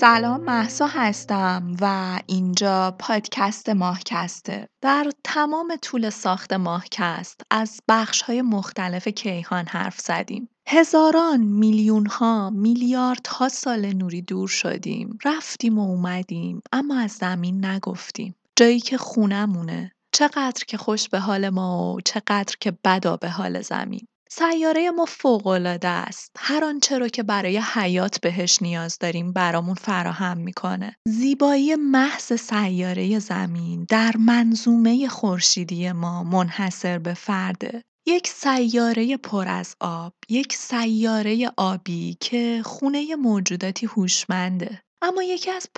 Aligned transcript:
سلام 0.00 0.40
محسا 0.40 0.86
هستم 0.86 1.76
و 1.80 2.18
اینجا 2.26 2.96
پادکست 2.98 3.68
ماهکسته. 3.68 4.68
در 4.82 5.10
تمام 5.24 5.76
طول 5.82 6.10
ساخت 6.10 6.52
ماهکست 6.52 7.40
از 7.50 7.80
بخش 7.88 8.22
های 8.22 8.42
مختلف 8.42 9.08
کیهان 9.08 9.66
حرف 9.66 10.00
زدیم. 10.00 10.48
هزاران 10.68 11.40
میلیون 11.40 12.06
ها 12.06 12.50
میلیارد 12.50 13.26
ها 13.26 13.48
سال 13.48 13.92
نوری 13.92 14.22
دور 14.22 14.48
شدیم. 14.48 15.18
رفتیم 15.24 15.78
و 15.78 15.82
اومدیم 15.82 16.62
اما 16.72 16.98
از 16.98 17.10
زمین 17.12 17.64
نگفتیم. 17.64 18.34
جایی 18.56 18.80
که 18.80 18.98
خونمونه 18.98 19.92
چقدر 20.12 20.64
که 20.68 20.76
خوش 20.76 21.08
به 21.08 21.20
حال 21.20 21.48
ما 21.48 21.94
و 21.94 22.00
چقدر 22.00 22.56
که 22.60 22.72
بدا 22.84 23.16
به 23.16 23.30
حال 23.30 23.62
زمین. 23.62 24.06
سیاره 24.32 24.90
ما 24.90 25.04
فوق‌العاده 25.04 25.88
است. 25.88 26.30
هر 26.38 26.64
آنچه 26.64 26.98
رو 26.98 27.08
که 27.08 27.22
برای 27.22 27.58
حیات 27.58 28.20
بهش 28.20 28.62
نیاز 28.62 28.98
داریم 29.00 29.32
برامون 29.32 29.74
فراهم 29.74 30.38
می‌کنه. 30.38 30.96
زیبایی 31.08 31.74
محض 31.74 32.32
سیاره 32.32 33.18
زمین 33.18 33.86
در 33.88 34.12
منظومه 34.16 35.08
خورشیدی 35.08 35.92
ما 35.92 36.22
منحصر 36.22 36.98
به 36.98 37.14
فرده. 37.14 37.82
یک 38.06 38.28
سیاره 38.28 39.16
پر 39.16 39.48
از 39.48 39.76
آب، 39.80 40.12
یک 40.28 40.52
سیاره 40.52 41.50
آبی 41.56 42.16
که 42.20 42.62
خونه 42.64 43.16
موجوداتی 43.16 43.86
هوشمنده. 43.86 44.82
اما 45.02 45.22
یکی 45.22 45.50
از 45.50 45.68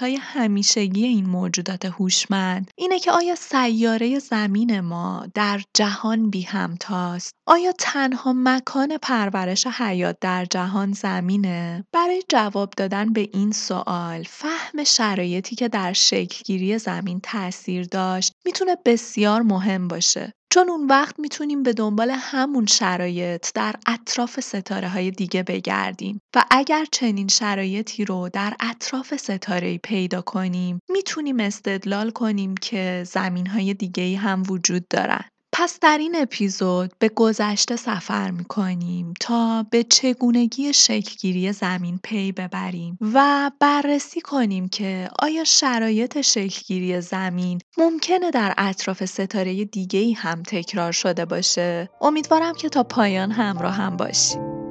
های 0.00 0.16
همیشگی 0.16 1.04
این 1.04 1.26
موجودات 1.26 1.84
هوشمند 1.84 2.70
اینه 2.78 2.98
که 2.98 3.12
آیا 3.12 3.34
سیاره 3.34 4.18
زمین 4.18 4.80
ما 4.80 5.26
در 5.34 5.60
جهان 5.74 6.30
بی 6.30 6.42
همتاست؟ 6.42 7.34
آیا 7.46 7.72
تنها 7.78 8.32
مکان 8.36 8.98
پرورش 9.02 9.66
حیات 9.66 10.16
در 10.20 10.44
جهان 10.44 10.92
زمینه؟ 10.92 11.84
برای 11.92 12.22
جواب 12.28 12.70
دادن 12.76 13.12
به 13.12 13.28
این 13.32 13.52
سوال 13.52 14.22
فهم 14.22 14.84
شرایطی 14.84 15.56
که 15.56 15.68
در 15.68 15.92
شکلگیری 15.92 16.78
زمین 16.78 17.20
تاثیر 17.20 17.84
داشت 17.84 18.32
می‌تونه 18.44 18.76
بسیار 18.84 19.42
مهم 19.42 19.88
باشه. 19.88 20.32
چون 20.50 20.70
اون 20.70 20.86
وقت 20.86 21.18
می‌تونیم 21.20 21.62
به 21.62 21.72
دنبال 21.72 22.10
همون 22.10 22.66
شرایط 22.66 23.48
در 23.54 23.74
اطراف 23.86 24.40
ستاره 24.40 24.88
های 24.88 25.10
دیگه 25.10 25.42
بگردیم 25.42 26.20
و 26.36 26.44
اگر 26.50 26.84
چنین 26.92 27.28
شرایطی 27.28 28.04
رو 28.04 28.28
در 28.32 28.54
اطراف 28.60 29.16
ستاره 29.16 29.78
پیدا 29.78 30.22
کنیم 30.22 30.78
می‌تونیم 30.88 31.40
استدلال 31.40 32.10
کنیم 32.10 32.54
که 32.54 33.04
زمین 33.06 33.46
های 33.46 33.74
دیگه 33.74 34.16
هم 34.18 34.42
وجود 34.48 34.88
دارن. 34.88 35.24
پس 35.58 35.78
در 35.80 35.98
این 35.98 36.16
اپیزود 36.18 36.92
به 36.98 37.08
گذشته 37.08 37.76
سفر 37.76 38.30
می‌کنیم 38.30 39.14
تا 39.20 39.62
به 39.70 39.82
چگونگی 39.82 40.72
شکلگیری 40.72 41.52
زمین 41.52 42.00
پی 42.02 42.32
ببریم 42.32 42.98
و 43.14 43.50
بررسی 43.60 44.20
کنیم 44.20 44.68
که 44.68 45.08
آیا 45.18 45.44
شرایط 45.44 46.20
شکلگیری 46.20 47.00
زمین 47.00 47.58
ممکنه 47.78 48.30
در 48.30 48.54
اطراف 48.58 49.04
ستاره 49.04 49.64
دیگه 49.64 50.14
هم 50.14 50.42
تکرار 50.42 50.92
شده 50.92 51.24
باشه؟ 51.24 51.88
امیدوارم 52.00 52.54
که 52.54 52.68
تا 52.68 52.82
پایان 52.82 53.30
همراه 53.32 53.74
هم 53.74 53.96
باشیم. 53.96 54.65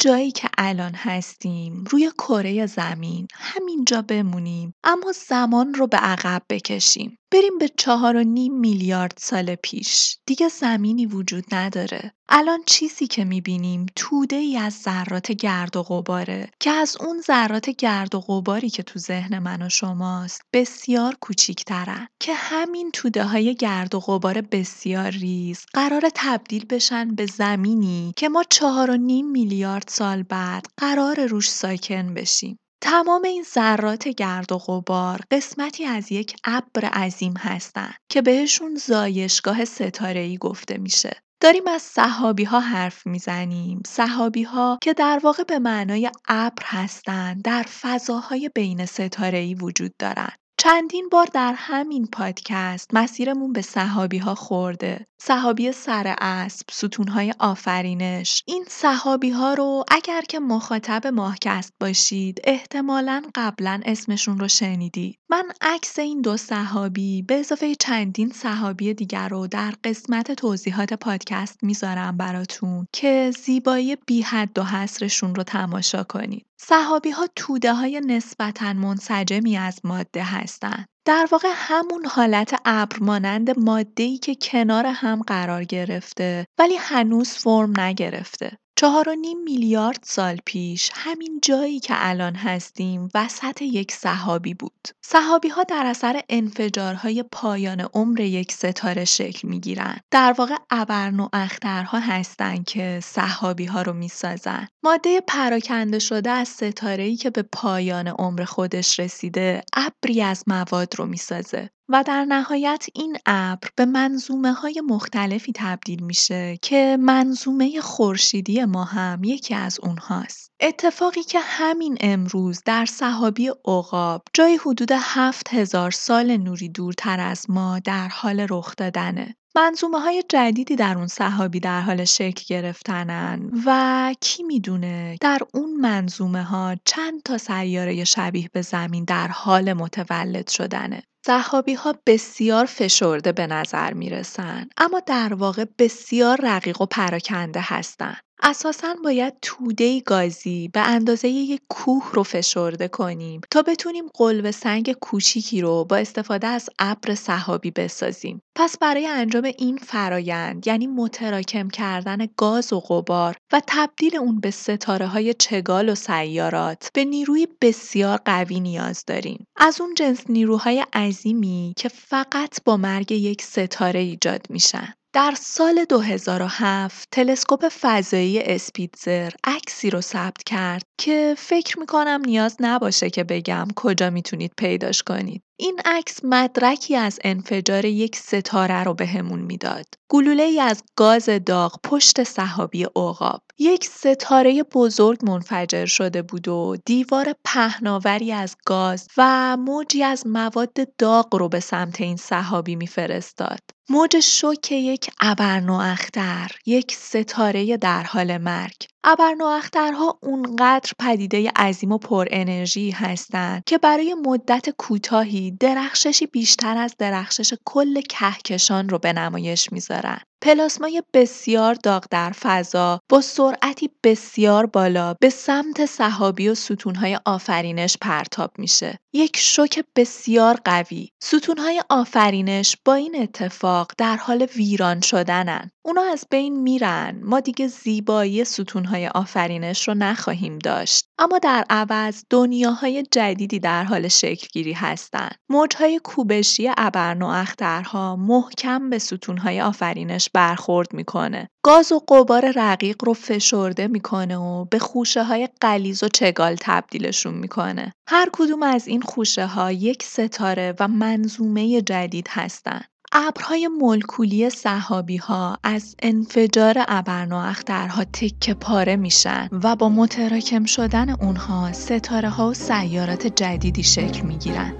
جایی 0.00 0.30
که 0.32 0.48
الان 0.58 0.94
هستیم 0.94 1.84
روی 1.90 2.10
کره 2.18 2.66
زمین 2.66 3.26
همینجا 3.34 4.02
بمونیم 4.02 4.74
اما 4.84 5.12
زمان 5.28 5.74
رو 5.74 5.86
به 5.86 5.96
عقب 5.96 6.42
بکشیم. 6.50 7.18
بریم 7.32 7.58
به 7.58 7.68
چهار 7.68 8.16
و 8.16 8.24
نیم 8.24 8.60
میلیارد 8.60 9.14
سال 9.18 9.54
پیش. 9.54 10.18
دیگه 10.26 10.48
زمینی 10.48 11.06
وجود 11.06 11.44
نداره. 11.52 12.12
الان 12.32 12.60
چیزی 12.66 13.06
که 13.06 13.24
می‌بینیم 13.24 13.86
توده 13.96 14.36
ای 14.36 14.56
از 14.58 14.72
ذرات 14.74 15.32
گرد 15.32 15.76
و 15.76 15.82
غباره 15.82 16.48
که 16.60 16.70
از 16.70 16.96
اون 17.00 17.20
ذرات 17.20 17.70
گرد 17.70 18.14
و 18.14 18.20
غباری 18.20 18.70
که 18.70 18.82
تو 18.82 18.98
ذهن 18.98 19.38
من 19.38 19.62
و 19.62 19.68
شماست 19.68 20.42
بسیار 20.52 21.16
کوچیکترن 21.20 22.08
که 22.20 22.34
همین 22.34 22.90
توده 22.90 23.24
های 23.24 23.54
گرد 23.54 23.94
و 23.94 24.00
غبار 24.00 24.40
بسیار 24.40 25.10
ریز 25.10 25.66
قرار 25.72 26.02
تبدیل 26.14 26.64
بشن 26.64 27.14
به 27.14 27.26
زمینی 27.26 28.12
که 28.16 28.28
ما 28.28 28.44
چهار 28.50 28.90
و 28.90 28.96
نیم 28.96 29.30
میلیارد 29.30 29.88
سال 29.88 30.22
بعد 30.22 30.66
قرار 30.76 31.26
روش 31.26 31.50
ساکن 31.50 32.14
بشیم 32.14 32.58
تمام 32.82 33.22
این 33.24 33.44
ذرات 33.54 34.08
گرد 34.08 34.52
و 34.52 34.58
غبار 34.58 35.20
قسمتی 35.30 35.84
از 35.84 36.12
یک 36.12 36.36
ابر 36.44 36.84
عظیم 36.84 37.34
هستند 37.36 37.94
که 38.08 38.22
بهشون 38.22 38.74
زایشگاه 38.74 39.64
ستاره‌ای 39.64 40.36
گفته 40.38 40.78
میشه. 40.78 41.22
داریم 41.40 41.68
از 41.68 41.82
صحابی 41.82 42.44
ها 42.44 42.60
حرف 42.60 43.06
می‌زنیم. 43.06 43.82
صحابی 43.86 44.42
ها 44.42 44.78
که 44.82 44.94
در 44.94 45.20
واقع 45.22 45.42
به 45.44 45.58
معنای 45.58 46.10
ابر 46.28 46.62
هستند 46.64 47.42
در 47.42 47.62
فضاهای 47.62 48.50
بین 48.54 48.86
ستاره‌ای 48.86 49.54
وجود 49.54 49.96
دارند 49.98 50.38
چندین 50.62 51.08
بار 51.08 51.26
در 51.26 51.54
همین 51.56 52.06
پادکست 52.06 52.94
مسیرمون 52.94 53.52
به 53.52 53.62
صحابی 53.62 54.18
ها 54.18 54.34
خورده. 54.34 55.06
صحابی 55.22 55.72
سر 55.72 56.14
اسب، 56.20 56.66
ستونهای 56.70 57.34
آفرینش. 57.38 58.42
این 58.46 58.64
صحابی 58.68 59.30
ها 59.30 59.54
رو 59.54 59.84
اگر 59.88 60.22
که 60.28 60.40
مخاطب 60.40 61.06
ماهکست 61.06 61.72
باشید 61.80 62.40
احتمالا 62.44 63.22
قبلا 63.34 63.80
اسمشون 63.84 64.38
رو 64.38 64.48
شنیدید. 64.48 65.18
من 65.30 65.44
عکس 65.60 65.98
این 65.98 66.20
دو 66.20 66.36
صحابی 66.36 67.22
به 67.22 67.34
اضافه 67.34 67.74
چندین 67.74 68.30
صحابی 68.30 68.94
دیگر 68.94 69.28
رو 69.28 69.46
در 69.46 69.74
قسمت 69.84 70.32
توضیحات 70.32 70.94
پادکست 70.94 71.64
می‌ذارم 71.64 72.16
براتون 72.16 72.86
که 72.92 73.32
زیبایی 73.44 73.96
بی 74.06 74.22
حد 74.22 74.58
و 74.58 74.62
حصرشون 74.64 75.34
رو 75.34 75.42
تماشا 75.42 76.04
کنید. 76.04 76.46
صحابی 76.62 77.10
ها 77.10 77.26
توده 77.36 77.74
های 77.74 78.00
نسبتا 78.00 78.72
منسجمی 78.72 79.56
از 79.56 79.80
ماده 79.84 80.24
هستند. 80.24 80.86
در 81.04 81.28
واقع 81.32 81.52
همون 81.54 82.06
حالت 82.06 82.60
ابر 82.64 82.98
مانند 83.00 83.50
ای 83.96 84.18
که 84.18 84.34
کنار 84.34 84.86
هم 84.86 85.22
قرار 85.22 85.64
گرفته 85.64 86.46
ولی 86.58 86.76
هنوز 86.76 87.28
فرم 87.30 87.80
نگرفته. 87.80 88.58
چهار 88.80 89.08
و 89.08 89.14
نیم 89.14 89.42
میلیارد 89.42 89.98
سال 90.02 90.38
پیش 90.44 90.90
همین 90.94 91.40
جایی 91.42 91.80
که 91.80 91.94
الان 91.96 92.34
هستیم 92.34 93.08
وسط 93.14 93.62
یک 93.62 93.92
صحابی 93.92 94.54
بود. 94.54 94.88
صحابی 95.00 95.48
ها 95.48 95.62
در 95.62 95.86
اثر 95.86 96.22
انفجارهای 96.28 97.24
پایان 97.32 97.80
عمر 97.80 98.20
یک 98.20 98.52
ستاره 98.52 99.04
شکل 99.04 99.48
می 99.48 99.60
گیرن. 99.60 99.96
در 100.10 100.34
واقع 100.38 100.56
ابرن 100.70 101.20
و 101.20 101.28
اخترها 101.32 101.98
هستند 101.98 102.64
که 102.64 103.00
صحابی 103.02 103.64
ها 103.64 103.82
رو 103.82 103.92
می 103.92 104.08
سازن. 104.08 104.68
ماده 104.82 105.20
پراکنده 105.20 105.98
شده 105.98 106.30
از 106.30 106.48
ستاره 106.48 107.04
ای 107.04 107.16
که 107.16 107.30
به 107.30 107.42
پایان 107.42 108.08
عمر 108.08 108.44
خودش 108.44 109.00
رسیده 109.00 109.62
ابری 109.72 110.22
از 110.22 110.44
مواد 110.46 110.94
رو 110.98 111.06
می 111.06 111.16
سازه. 111.16 111.70
و 111.92 112.02
در 112.06 112.24
نهایت 112.24 112.86
این 112.94 113.16
ابر 113.26 113.68
به 113.76 113.84
منظومه 113.84 114.52
های 114.52 114.82
مختلفی 114.88 115.52
تبدیل 115.54 116.02
میشه 116.02 116.58
که 116.62 116.96
منظومه 117.00 117.80
خورشیدی 117.80 118.64
ما 118.64 118.84
هم 118.84 119.24
یکی 119.24 119.54
از 119.54 119.78
اونهاست. 119.82 120.52
اتفاقی 120.60 121.22
که 121.22 121.40
همین 121.40 121.96
امروز 122.00 122.62
در 122.64 122.86
صحابی 122.86 123.48
عقاب 123.64 124.22
جای 124.34 124.56
حدود 124.66 124.92
هفت 124.94 125.54
هزار 125.54 125.90
سال 125.90 126.36
نوری 126.36 126.68
دورتر 126.68 127.20
از 127.20 127.50
ما 127.50 127.78
در 127.78 128.08
حال 128.08 128.46
رخ 128.50 128.76
دادنه. 128.76 129.36
منظومه 129.56 130.00
های 130.00 130.24
جدیدی 130.28 130.76
در 130.76 130.98
اون 130.98 131.06
صحابی 131.06 131.60
در 131.60 131.80
حال 131.80 132.04
شکل 132.04 132.44
گرفتنن 132.48 133.50
و 133.66 134.14
کی 134.20 134.42
می‌دونه 134.42 135.16
در 135.20 135.38
اون 135.54 135.76
منظومه 135.76 136.42
ها 136.42 136.76
چند 136.84 137.22
تا 137.22 137.38
سیاره 137.38 138.04
شبیه 138.04 138.50
به 138.52 138.62
زمین 138.62 139.04
در 139.04 139.28
حال 139.28 139.72
متولد 139.72 140.48
شدنه. 140.48 141.02
صحابی 141.26 141.74
ها 141.74 141.94
بسیار 142.06 142.64
فشرده 142.66 143.32
به 143.32 143.46
نظر 143.46 143.92
می 143.92 144.10
رسن 144.10 144.68
اما 144.76 145.00
در 145.00 145.34
واقع 145.34 145.64
بسیار 145.78 146.40
رقیق 146.42 146.80
و 146.80 146.86
پراکنده 146.86 147.60
هستند. 147.62 148.20
اساسا 148.42 148.94
باید 149.04 149.34
توده 149.42 150.00
گازی 150.00 150.68
به 150.68 150.80
اندازه 150.80 151.28
یک 151.28 151.60
کوه 151.68 152.10
رو 152.12 152.22
فشرده 152.22 152.88
کنیم 152.88 153.40
تا 153.50 153.62
بتونیم 153.62 154.04
قلب 154.14 154.50
سنگ 154.50 154.92
کوچیکی 154.92 155.60
رو 155.60 155.84
با 155.84 155.96
استفاده 155.96 156.46
از 156.46 156.70
ابر 156.78 157.14
صحابی 157.14 157.70
بسازیم. 157.70 158.42
پس 158.54 158.78
برای 158.78 159.06
انجام 159.06 159.44
این 159.44 159.76
فرایند 159.76 160.66
یعنی 160.66 160.86
متراکم 160.86 161.68
کردن 161.68 162.28
گاز 162.36 162.72
و 162.72 162.80
غبار 162.80 163.36
و 163.52 163.62
تبدیل 163.66 164.16
اون 164.16 164.40
به 164.40 164.50
ستاره 164.50 165.06
های 165.06 165.34
چگال 165.34 165.88
و 165.88 165.94
سیارات 165.94 166.90
به 166.94 167.04
نیروی 167.04 167.48
بسیار 167.60 168.18
قوی 168.24 168.60
نیاز 168.60 169.04
داریم. 169.06 169.46
از 169.56 169.80
اون 169.80 169.94
جنس 169.94 170.20
نیروهای 170.28 170.84
عظیمی 170.92 171.74
که 171.76 171.88
فقط 171.88 172.64
با 172.64 172.76
مرگ 172.76 173.12
یک 173.12 173.42
ستاره 173.42 174.00
ایجاد 174.00 174.46
میشن. 174.50 174.94
در 175.12 175.34
سال 175.40 175.84
2007 175.84 177.08
تلسکوپ 177.10 177.68
فضایی 177.80 178.38
اسپیتزر 178.38 179.30
عکسی 179.44 179.90
رو 179.90 180.00
ثبت 180.00 180.42
کرد 180.42 180.82
که 180.98 181.34
فکر 181.38 181.78
می‌کنم 181.78 182.22
نیاز 182.26 182.56
نباشه 182.60 183.10
که 183.10 183.24
بگم 183.24 183.68
کجا 183.76 184.10
می‌تونید 184.10 184.52
پیداش 184.56 185.02
کنید. 185.02 185.42
این 185.56 185.80
عکس 185.84 186.24
مدرکی 186.24 186.96
از 186.96 187.18
انفجار 187.24 187.84
یک 187.84 188.16
ستاره 188.16 188.84
رو 188.84 188.94
بهمون 188.94 189.40
می‌داد. 189.40 189.86
گلوله 190.10 190.42
ای 190.42 190.60
از 190.60 190.82
گاز 190.96 191.28
داغ 191.46 191.80
پشت 191.84 192.22
صحابی 192.22 192.84
عقاب. 192.84 193.42
یک 193.58 193.84
ستاره 193.84 194.62
بزرگ 194.62 195.18
منفجر 195.22 195.86
شده 195.86 196.22
بود 196.22 196.48
و 196.48 196.76
دیوار 196.86 197.34
پهناوری 197.44 198.32
از 198.32 198.56
گاز 198.66 199.08
و 199.16 199.56
موجی 199.56 200.02
از 200.02 200.26
مواد 200.26 200.76
داغ 200.98 201.34
رو 201.34 201.48
به 201.48 201.60
سمت 201.60 202.00
این 202.00 202.16
صحابی 202.16 202.76
میفرستاد. 202.76 203.60
موج 203.92 204.20
شوک 204.20 204.72
یک 204.72 205.10
ابرنواختر، 205.20 206.50
یک 206.66 206.92
ستاره 206.92 207.76
در 207.76 208.02
حال 208.02 208.38
مرگ. 208.38 208.88
ابرنواخترها 209.04 210.18
اونقدر 210.22 210.92
پدیده 210.98 211.50
عظیم 211.56 211.92
و 211.92 211.98
پر 211.98 212.26
انرژی 212.30 212.90
هستند 212.90 213.62
که 213.66 213.78
برای 213.78 214.14
مدت 214.14 214.70
کوتاهی 214.70 215.50
درخششی 215.50 216.26
بیشتر 216.26 216.76
از 216.76 216.94
درخشش 216.98 217.54
کل 217.64 218.00
کهکشان 218.00 218.88
رو 218.88 218.98
به 218.98 219.12
نمایش 219.12 219.72
می‌ذارن. 219.72 220.20
پلاسمای 220.42 221.02
بسیار 221.14 221.74
داغ 221.74 222.04
در 222.10 222.30
فضا 222.30 223.00
با 223.08 223.20
سرعتی 223.20 223.90
بسیار 224.04 224.66
بالا 224.66 225.14
به 225.14 225.30
سمت 225.30 225.86
صحابی 225.86 226.48
و 226.48 226.54
ستونهای 226.54 227.18
آفرینش 227.24 227.96
پرتاب 228.00 228.50
میشه. 228.58 228.98
یک 229.12 229.36
شوک 229.36 229.84
بسیار 229.96 230.60
قوی. 230.64 231.08
ستونهای 231.22 231.82
آفرینش 231.88 232.76
با 232.84 232.94
این 232.94 233.22
اتفاق 233.22 233.92
در 233.98 234.16
حال 234.16 234.46
ویران 234.56 235.00
شدنن. 235.00 235.70
اونا 235.82 236.02
از 236.02 236.24
بین 236.30 236.60
میرن. 236.60 237.20
ما 237.24 237.40
دیگه 237.40 237.66
زیبایی 237.66 238.44
ستونهای 238.90 239.08
آفرینش 239.08 239.88
رو 239.88 239.94
نخواهیم 239.94 240.58
داشت. 240.58 241.04
اما 241.18 241.38
در 241.38 241.64
عوض 241.70 242.24
دنیاهای 242.30 243.02
جدیدی 243.12 243.58
در 243.58 243.84
حال 243.84 244.08
شکلگیری 244.08 244.72
هستند. 244.72 245.34
موجهای 245.48 246.00
کوبشی 246.04 246.70
ابرنواخترها 246.76 248.16
محکم 248.16 248.90
به 248.90 248.98
ستونهای 248.98 249.60
آفرینش 249.60 250.28
برخورد 250.34 250.92
می‌کنه. 250.92 251.48
گاز 251.64 251.92
و 251.92 251.98
قبار 252.08 252.52
رقیق 252.56 253.04
رو 253.04 253.14
فشرده 253.14 253.86
می‌کنه 253.86 254.36
و 254.36 254.64
به 254.64 254.78
خوشه 254.78 255.24
های 255.24 255.48
قلیز 255.60 256.02
و 256.02 256.08
چگال 256.08 256.56
تبدیلشون 256.60 257.34
می‌کنه. 257.34 257.92
هر 258.08 258.28
کدوم 258.32 258.62
از 258.62 258.88
این 258.88 259.02
خوشه 259.02 259.46
ها 259.46 259.72
یک 259.72 260.02
ستاره 260.02 260.74
و 260.80 260.88
منظومه 260.88 261.82
جدید 261.82 262.26
هستند. 262.30 262.84
ابرهای 263.12 263.68
ملکولی 263.68 264.50
صحابی 264.50 265.16
ها 265.16 265.58
از 265.62 265.96
انفجار 266.02 266.74
ابرنواخترها 266.88 268.04
تکه 268.04 268.54
پاره 268.54 268.96
میشن 268.96 269.48
و 269.52 269.76
با 269.76 269.88
متراکم 269.88 270.64
شدن 270.64 271.10
اونها 271.10 271.72
ستاره 271.72 272.28
ها 272.28 272.48
و 272.48 272.54
سیارات 272.54 273.26
جدیدی 273.26 273.82
شکل 273.82 274.26
می‌گیرن. 274.26 274.74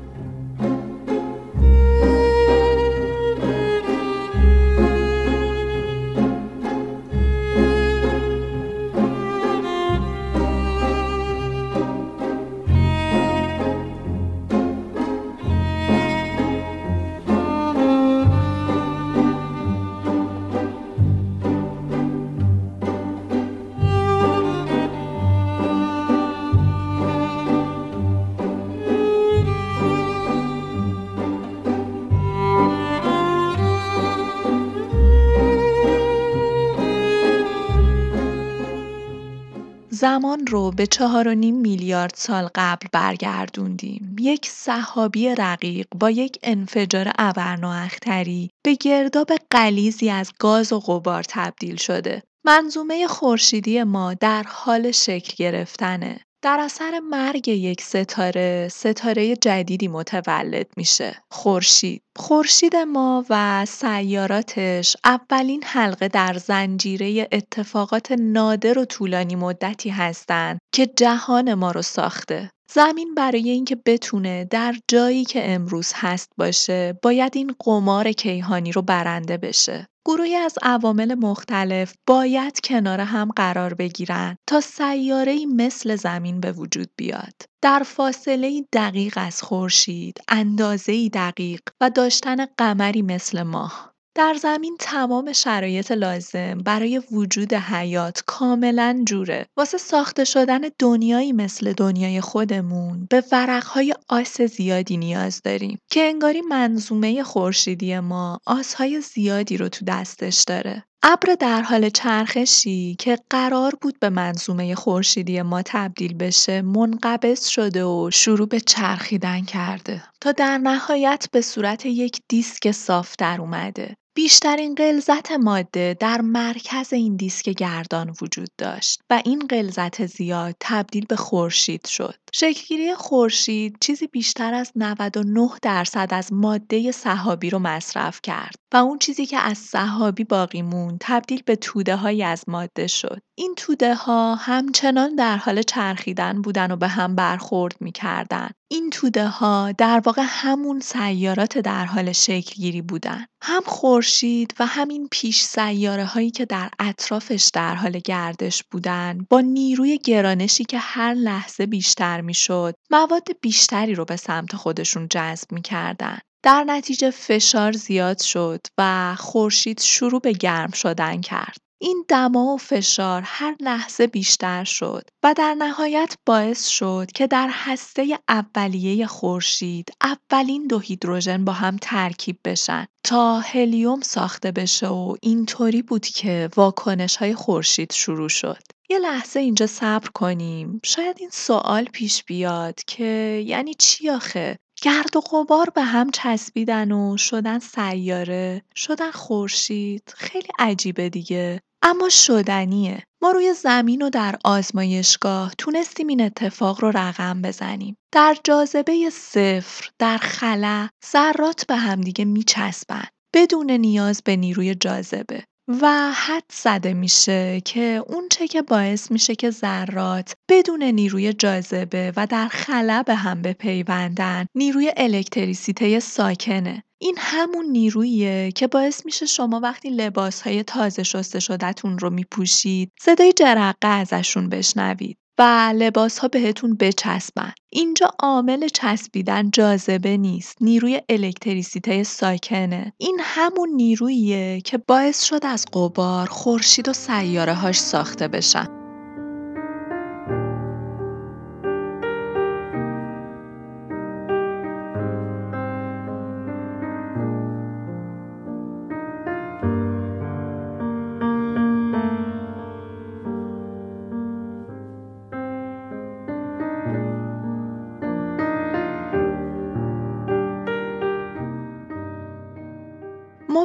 زمان 40.00 40.46
رو 40.46 40.70
به 40.70 40.86
چهار 40.86 41.28
و 41.28 41.34
نیم 41.34 41.56
میلیارد 41.56 42.12
سال 42.16 42.48
قبل 42.54 42.86
برگردوندیم. 42.92 44.16
یک 44.20 44.46
صحابی 44.46 45.28
رقیق 45.28 45.86
با 45.94 46.10
یک 46.10 46.38
انفجار 46.42 47.12
ابرنواختری 47.18 48.50
به 48.64 48.74
گرداب 48.74 49.30
قلیزی 49.50 50.10
از 50.10 50.32
گاز 50.38 50.72
و 50.72 50.80
غبار 50.80 51.24
تبدیل 51.28 51.76
شده. 51.76 52.22
منظومه 52.44 53.06
خورشیدی 53.06 53.82
ما 53.82 54.14
در 54.14 54.42
حال 54.42 54.90
شکل 54.90 55.34
گرفتنه. 55.36 56.20
در 56.42 56.60
اثر 56.60 57.00
مرگ 57.00 57.48
یک 57.48 57.80
ستاره، 57.80 58.68
ستاره 58.72 59.36
جدیدی 59.36 59.88
متولد 59.88 60.66
میشه. 60.76 61.22
خورشید. 61.30 62.02
خورشید 62.16 62.76
ما 62.76 63.24
و 63.30 63.66
سیاراتش 63.66 64.96
اولین 65.04 65.62
حلقه 65.66 66.08
در 66.08 66.34
زنجیره 66.34 67.28
اتفاقات 67.32 68.12
نادر 68.12 68.78
و 68.78 68.84
طولانی 68.84 69.36
مدتی 69.36 69.90
هستند 69.90 70.58
که 70.74 70.86
جهان 70.86 71.54
ما 71.54 71.70
رو 71.70 71.82
ساخته. 71.82 72.50
زمین 72.72 73.14
برای 73.14 73.50
اینکه 73.50 73.76
بتونه 73.86 74.44
در 74.44 74.74
جایی 74.88 75.24
که 75.24 75.50
امروز 75.50 75.92
هست 75.94 76.32
باشه 76.38 76.98
باید 77.02 77.36
این 77.36 77.54
قمار 77.58 78.12
کیهانی 78.12 78.72
رو 78.72 78.82
برنده 78.82 79.36
بشه. 79.36 79.86
گروهی 80.06 80.34
از 80.36 80.54
عوامل 80.62 81.14
مختلف 81.14 81.94
باید 82.06 82.60
کنار 82.64 83.00
هم 83.00 83.30
قرار 83.36 83.74
بگیرن 83.74 84.36
تا 84.48 84.60
سیاره‌ای 84.60 85.46
مثل 85.46 85.96
زمین 85.96 86.40
به 86.40 86.52
وجود 86.52 86.90
بیاد. 86.96 87.34
در 87.62 87.82
فاصله 87.86 88.64
دقیق 88.72 89.14
از 89.16 89.42
خورشید، 89.42 90.18
اندازه‌ای 90.28 91.08
دقیق 91.08 91.60
و 91.80 91.90
داشتن 91.90 92.46
قمری 92.58 93.02
مثل 93.02 93.42
ماه. 93.42 93.89
در 94.20 94.34
زمین 94.34 94.76
تمام 94.80 95.32
شرایط 95.32 95.92
لازم 95.92 96.58
برای 96.58 97.02
وجود 97.12 97.54
حیات 97.54 98.22
کاملا 98.26 99.02
جوره. 99.06 99.46
واسه 99.56 99.78
ساخته 99.78 100.24
شدن 100.24 100.60
دنیایی 100.78 101.32
مثل 101.32 101.72
دنیای 101.72 102.20
خودمون 102.20 103.06
به 103.10 103.24
ورقهای 103.32 103.94
آس 104.08 104.40
زیادی 104.40 104.96
نیاز 104.96 105.40
داریم 105.44 105.78
که 105.90 106.00
انگاری 106.00 106.40
منظومه 106.40 107.22
خورشیدی 107.22 107.98
ما 107.98 108.38
آسهای 108.46 109.00
زیادی 109.00 109.56
رو 109.56 109.68
تو 109.68 109.84
دستش 109.84 110.44
داره. 110.46 110.84
ابر 111.02 111.34
در 111.34 111.62
حال 111.62 111.88
چرخشی 111.88 112.96
که 112.98 113.18
قرار 113.30 113.74
بود 113.80 113.98
به 114.00 114.08
منظومه 114.08 114.74
خورشیدی 114.74 115.42
ما 115.42 115.62
تبدیل 115.62 116.14
بشه 116.14 116.62
منقبض 116.62 117.46
شده 117.46 117.84
و 117.84 118.10
شروع 118.12 118.48
به 118.48 118.60
چرخیدن 118.60 119.44
کرده 119.44 120.02
تا 120.20 120.32
در 120.32 120.58
نهایت 120.58 121.26
به 121.32 121.40
صورت 121.40 121.86
یک 121.86 122.20
دیسک 122.28 122.70
صاف 122.70 123.14
در 123.18 123.40
اومده 123.40 123.96
بیشترین 124.14 124.74
غلظت 124.74 125.32
ماده 125.32 125.96
در 126.00 126.20
مرکز 126.20 126.92
این 126.92 127.16
دیسک 127.16 127.48
گردان 127.48 128.14
وجود 128.22 128.48
داشت 128.58 129.00
و 129.10 129.22
این 129.24 129.46
غلظت 129.50 130.06
زیاد 130.06 130.56
تبدیل 130.60 131.06
به 131.08 131.16
خورشید 131.16 131.86
شد. 131.86 132.14
شکلگیری 132.32 132.94
خورشید 132.94 133.76
چیزی 133.80 134.06
بیشتر 134.06 134.54
از 134.54 134.72
99 134.76 135.50
درصد 135.62 136.08
از 136.10 136.32
ماده 136.32 136.92
صحابی 136.92 137.50
رو 137.50 137.58
مصرف 137.58 138.20
کرد 138.22 138.54
و 138.72 138.76
اون 138.76 138.98
چیزی 138.98 139.26
که 139.26 139.38
از 139.38 139.58
صحابی 139.58 140.24
باقی 140.24 140.62
مون 140.62 140.96
تبدیل 141.00 141.42
به 141.46 141.56
توده 141.56 141.96
های 141.96 142.22
از 142.22 142.44
ماده 142.48 142.86
شد. 142.86 143.22
این 143.40 143.54
توده 143.56 143.94
ها 143.94 144.34
همچنان 144.34 145.14
در 145.14 145.36
حال 145.36 145.62
چرخیدن 145.62 146.42
بودن 146.42 146.72
و 146.72 146.76
به 146.76 146.88
هم 146.88 147.14
برخورد 147.14 147.76
می‌کردن. 147.80 148.50
این 148.70 148.90
توده 148.90 149.28
ها 149.28 149.72
در 149.72 150.02
واقع 150.04 150.22
همون 150.26 150.80
سیارات 150.80 151.58
در 151.58 151.84
حال 151.84 152.12
شکل 152.12 152.54
گیری 152.54 152.82
بودن. 152.82 153.26
هم 153.42 153.62
خورشید 153.66 154.54
و 154.58 154.66
همین 154.66 155.08
پیش 155.10 155.42
سیاره 155.42 156.04
هایی 156.04 156.30
که 156.30 156.44
در 156.44 156.70
اطرافش 156.78 157.50
در 157.54 157.74
حال 157.74 158.00
گردش 158.04 158.64
بودن 158.70 159.26
با 159.30 159.40
نیروی 159.40 159.98
گرانشی 159.98 160.64
که 160.64 160.78
هر 160.78 161.14
لحظه 161.14 161.66
بیشتر 161.66 162.20
می‌شد 162.20 162.74
مواد 162.90 163.28
بیشتری 163.40 163.94
رو 163.94 164.04
به 164.04 164.16
سمت 164.16 164.56
خودشون 164.56 165.08
جذب 165.10 165.52
می‌کردن. 165.52 166.18
در 166.42 166.64
نتیجه 166.64 167.10
فشار 167.10 167.72
زیاد 167.72 168.22
شد 168.22 168.60
و 168.78 169.14
خورشید 169.18 169.80
شروع 169.80 170.20
به 170.20 170.32
گرم 170.32 170.70
شدن 170.70 171.20
کرد. 171.20 171.69
این 171.82 172.04
دما 172.08 172.54
و 172.54 172.58
فشار 172.58 173.22
هر 173.24 173.56
لحظه 173.60 174.06
بیشتر 174.06 174.64
شد 174.64 175.02
و 175.22 175.34
در 175.36 175.54
نهایت 175.54 176.16
باعث 176.26 176.66
شد 176.66 177.06
که 177.14 177.26
در 177.26 177.48
هسته 177.52 178.18
اولیه 178.28 179.06
خورشید 179.06 179.92
اولین 180.02 180.66
دو 180.66 180.78
هیدروژن 180.78 181.44
با 181.44 181.52
هم 181.52 181.76
ترکیب 181.76 182.38
بشن 182.44 182.86
تا 183.04 183.40
هلیوم 183.40 184.00
ساخته 184.00 184.52
بشه 184.52 184.88
و 184.88 185.16
اینطوری 185.22 185.82
بود 185.82 186.06
که 186.06 186.48
واکنش 186.56 187.16
های 187.16 187.34
خورشید 187.34 187.92
شروع 187.92 188.28
شد. 188.28 188.62
یه 188.90 188.98
لحظه 188.98 189.40
اینجا 189.40 189.66
صبر 189.66 190.08
کنیم. 190.08 190.80
شاید 190.84 191.16
این 191.20 191.30
سوال 191.32 191.84
پیش 191.84 192.24
بیاد 192.24 192.80
که 192.86 193.42
یعنی 193.46 193.74
چی 193.74 194.10
آخه؟ 194.10 194.58
گرد 194.82 195.16
و 195.16 195.20
غبار 195.20 195.70
به 195.70 195.82
هم 195.82 196.10
چسبیدن 196.10 196.92
و 196.92 197.16
شدن 197.16 197.58
سیاره، 197.58 198.62
شدن 198.76 199.10
خورشید، 199.10 200.14
خیلی 200.16 200.48
عجیبه 200.58 201.08
دیگه. 201.08 201.60
اما 201.82 202.08
شدنیه. 202.08 203.02
ما 203.22 203.30
روی 203.30 203.54
زمین 203.54 204.02
و 204.02 204.10
در 204.10 204.38
آزمایشگاه 204.44 205.52
تونستیم 205.58 206.06
این 206.06 206.22
اتفاق 206.22 206.80
رو 206.80 206.90
رقم 206.94 207.42
بزنیم. 207.42 207.96
در 208.12 208.36
جاذبه 208.44 209.10
صفر، 209.10 209.88
در 209.98 210.18
خلا، 210.18 210.88
ذرات 211.12 211.66
به 211.66 211.76
همدیگه 211.76 212.24
میچسبن. 212.24 213.04
بدون 213.34 213.70
نیاز 213.70 214.22
به 214.24 214.36
نیروی 214.36 214.74
جاذبه. 214.74 215.44
و 215.82 216.12
حد 216.12 216.44
زده 216.52 216.94
میشه 216.94 217.60
که 217.64 218.04
اونچه 218.06 218.48
که 218.48 218.62
باعث 218.62 219.10
میشه 219.10 219.34
که 219.34 219.50
ذرات 219.50 220.34
بدون 220.48 220.82
نیروی 220.82 221.32
جاذبه 221.32 222.12
و 222.16 222.26
در 222.26 222.48
خلا 222.48 223.02
به 223.06 223.14
هم 223.14 223.42
بپیوندن 223.42 224.46
نیروی 224.54 224.92
الکتریسیته 224.96 226.00
ساکنه. 226.00 226.82
این 227.02 227.14
همون 227.18 227.66
نیروییه 227.66 228.52
که 228.52 228.66
باعث 228.66 229.06
میشه 229.06 229.26
شما 229.26 229.60
وقتی 229.60 229.90
لباسهای 229.90 230.62
تازه 230.62 231.02
شسته 231.02 231.40
شدهتون 231.40 231.98
رو 231.98 232.10
میپوشید 232.10 232.92
صدای 233.00 233.32
جرقه 233.32 233.88
ازشون 233.88 234.48
بشنوید. 234.48 235.19
و 235.40 235.72
لباسها 235.76 236.28
بهتون 236.28 236.74
بچسبن. 236.74 237.52
اینجا 237.70 238.10
عامل 238.18 238.68
چسبیدن 238.68 239.50
جاذبه 239.50 240.16
نیست. 240.16 240.56
نیروی 240.60 241.00
الکتریسیته 241.08 242.02
ساکنه. 242.02 242.92
این 242.98 243.18
همون 243.20 243.68
نیروییه 243.68 244.60
که 244.60 244.78
باعث 244.78 245.22
شد 245.22 245.40
از 245.46 245.66
قبار 245.72 246.26
خورشید 246.26 246.88
و 246.88 246.92
سیاره 246.92 247.54
هاش 247.54 247.80
ساخته 247.80 248.28
بشن. 248.28 248.79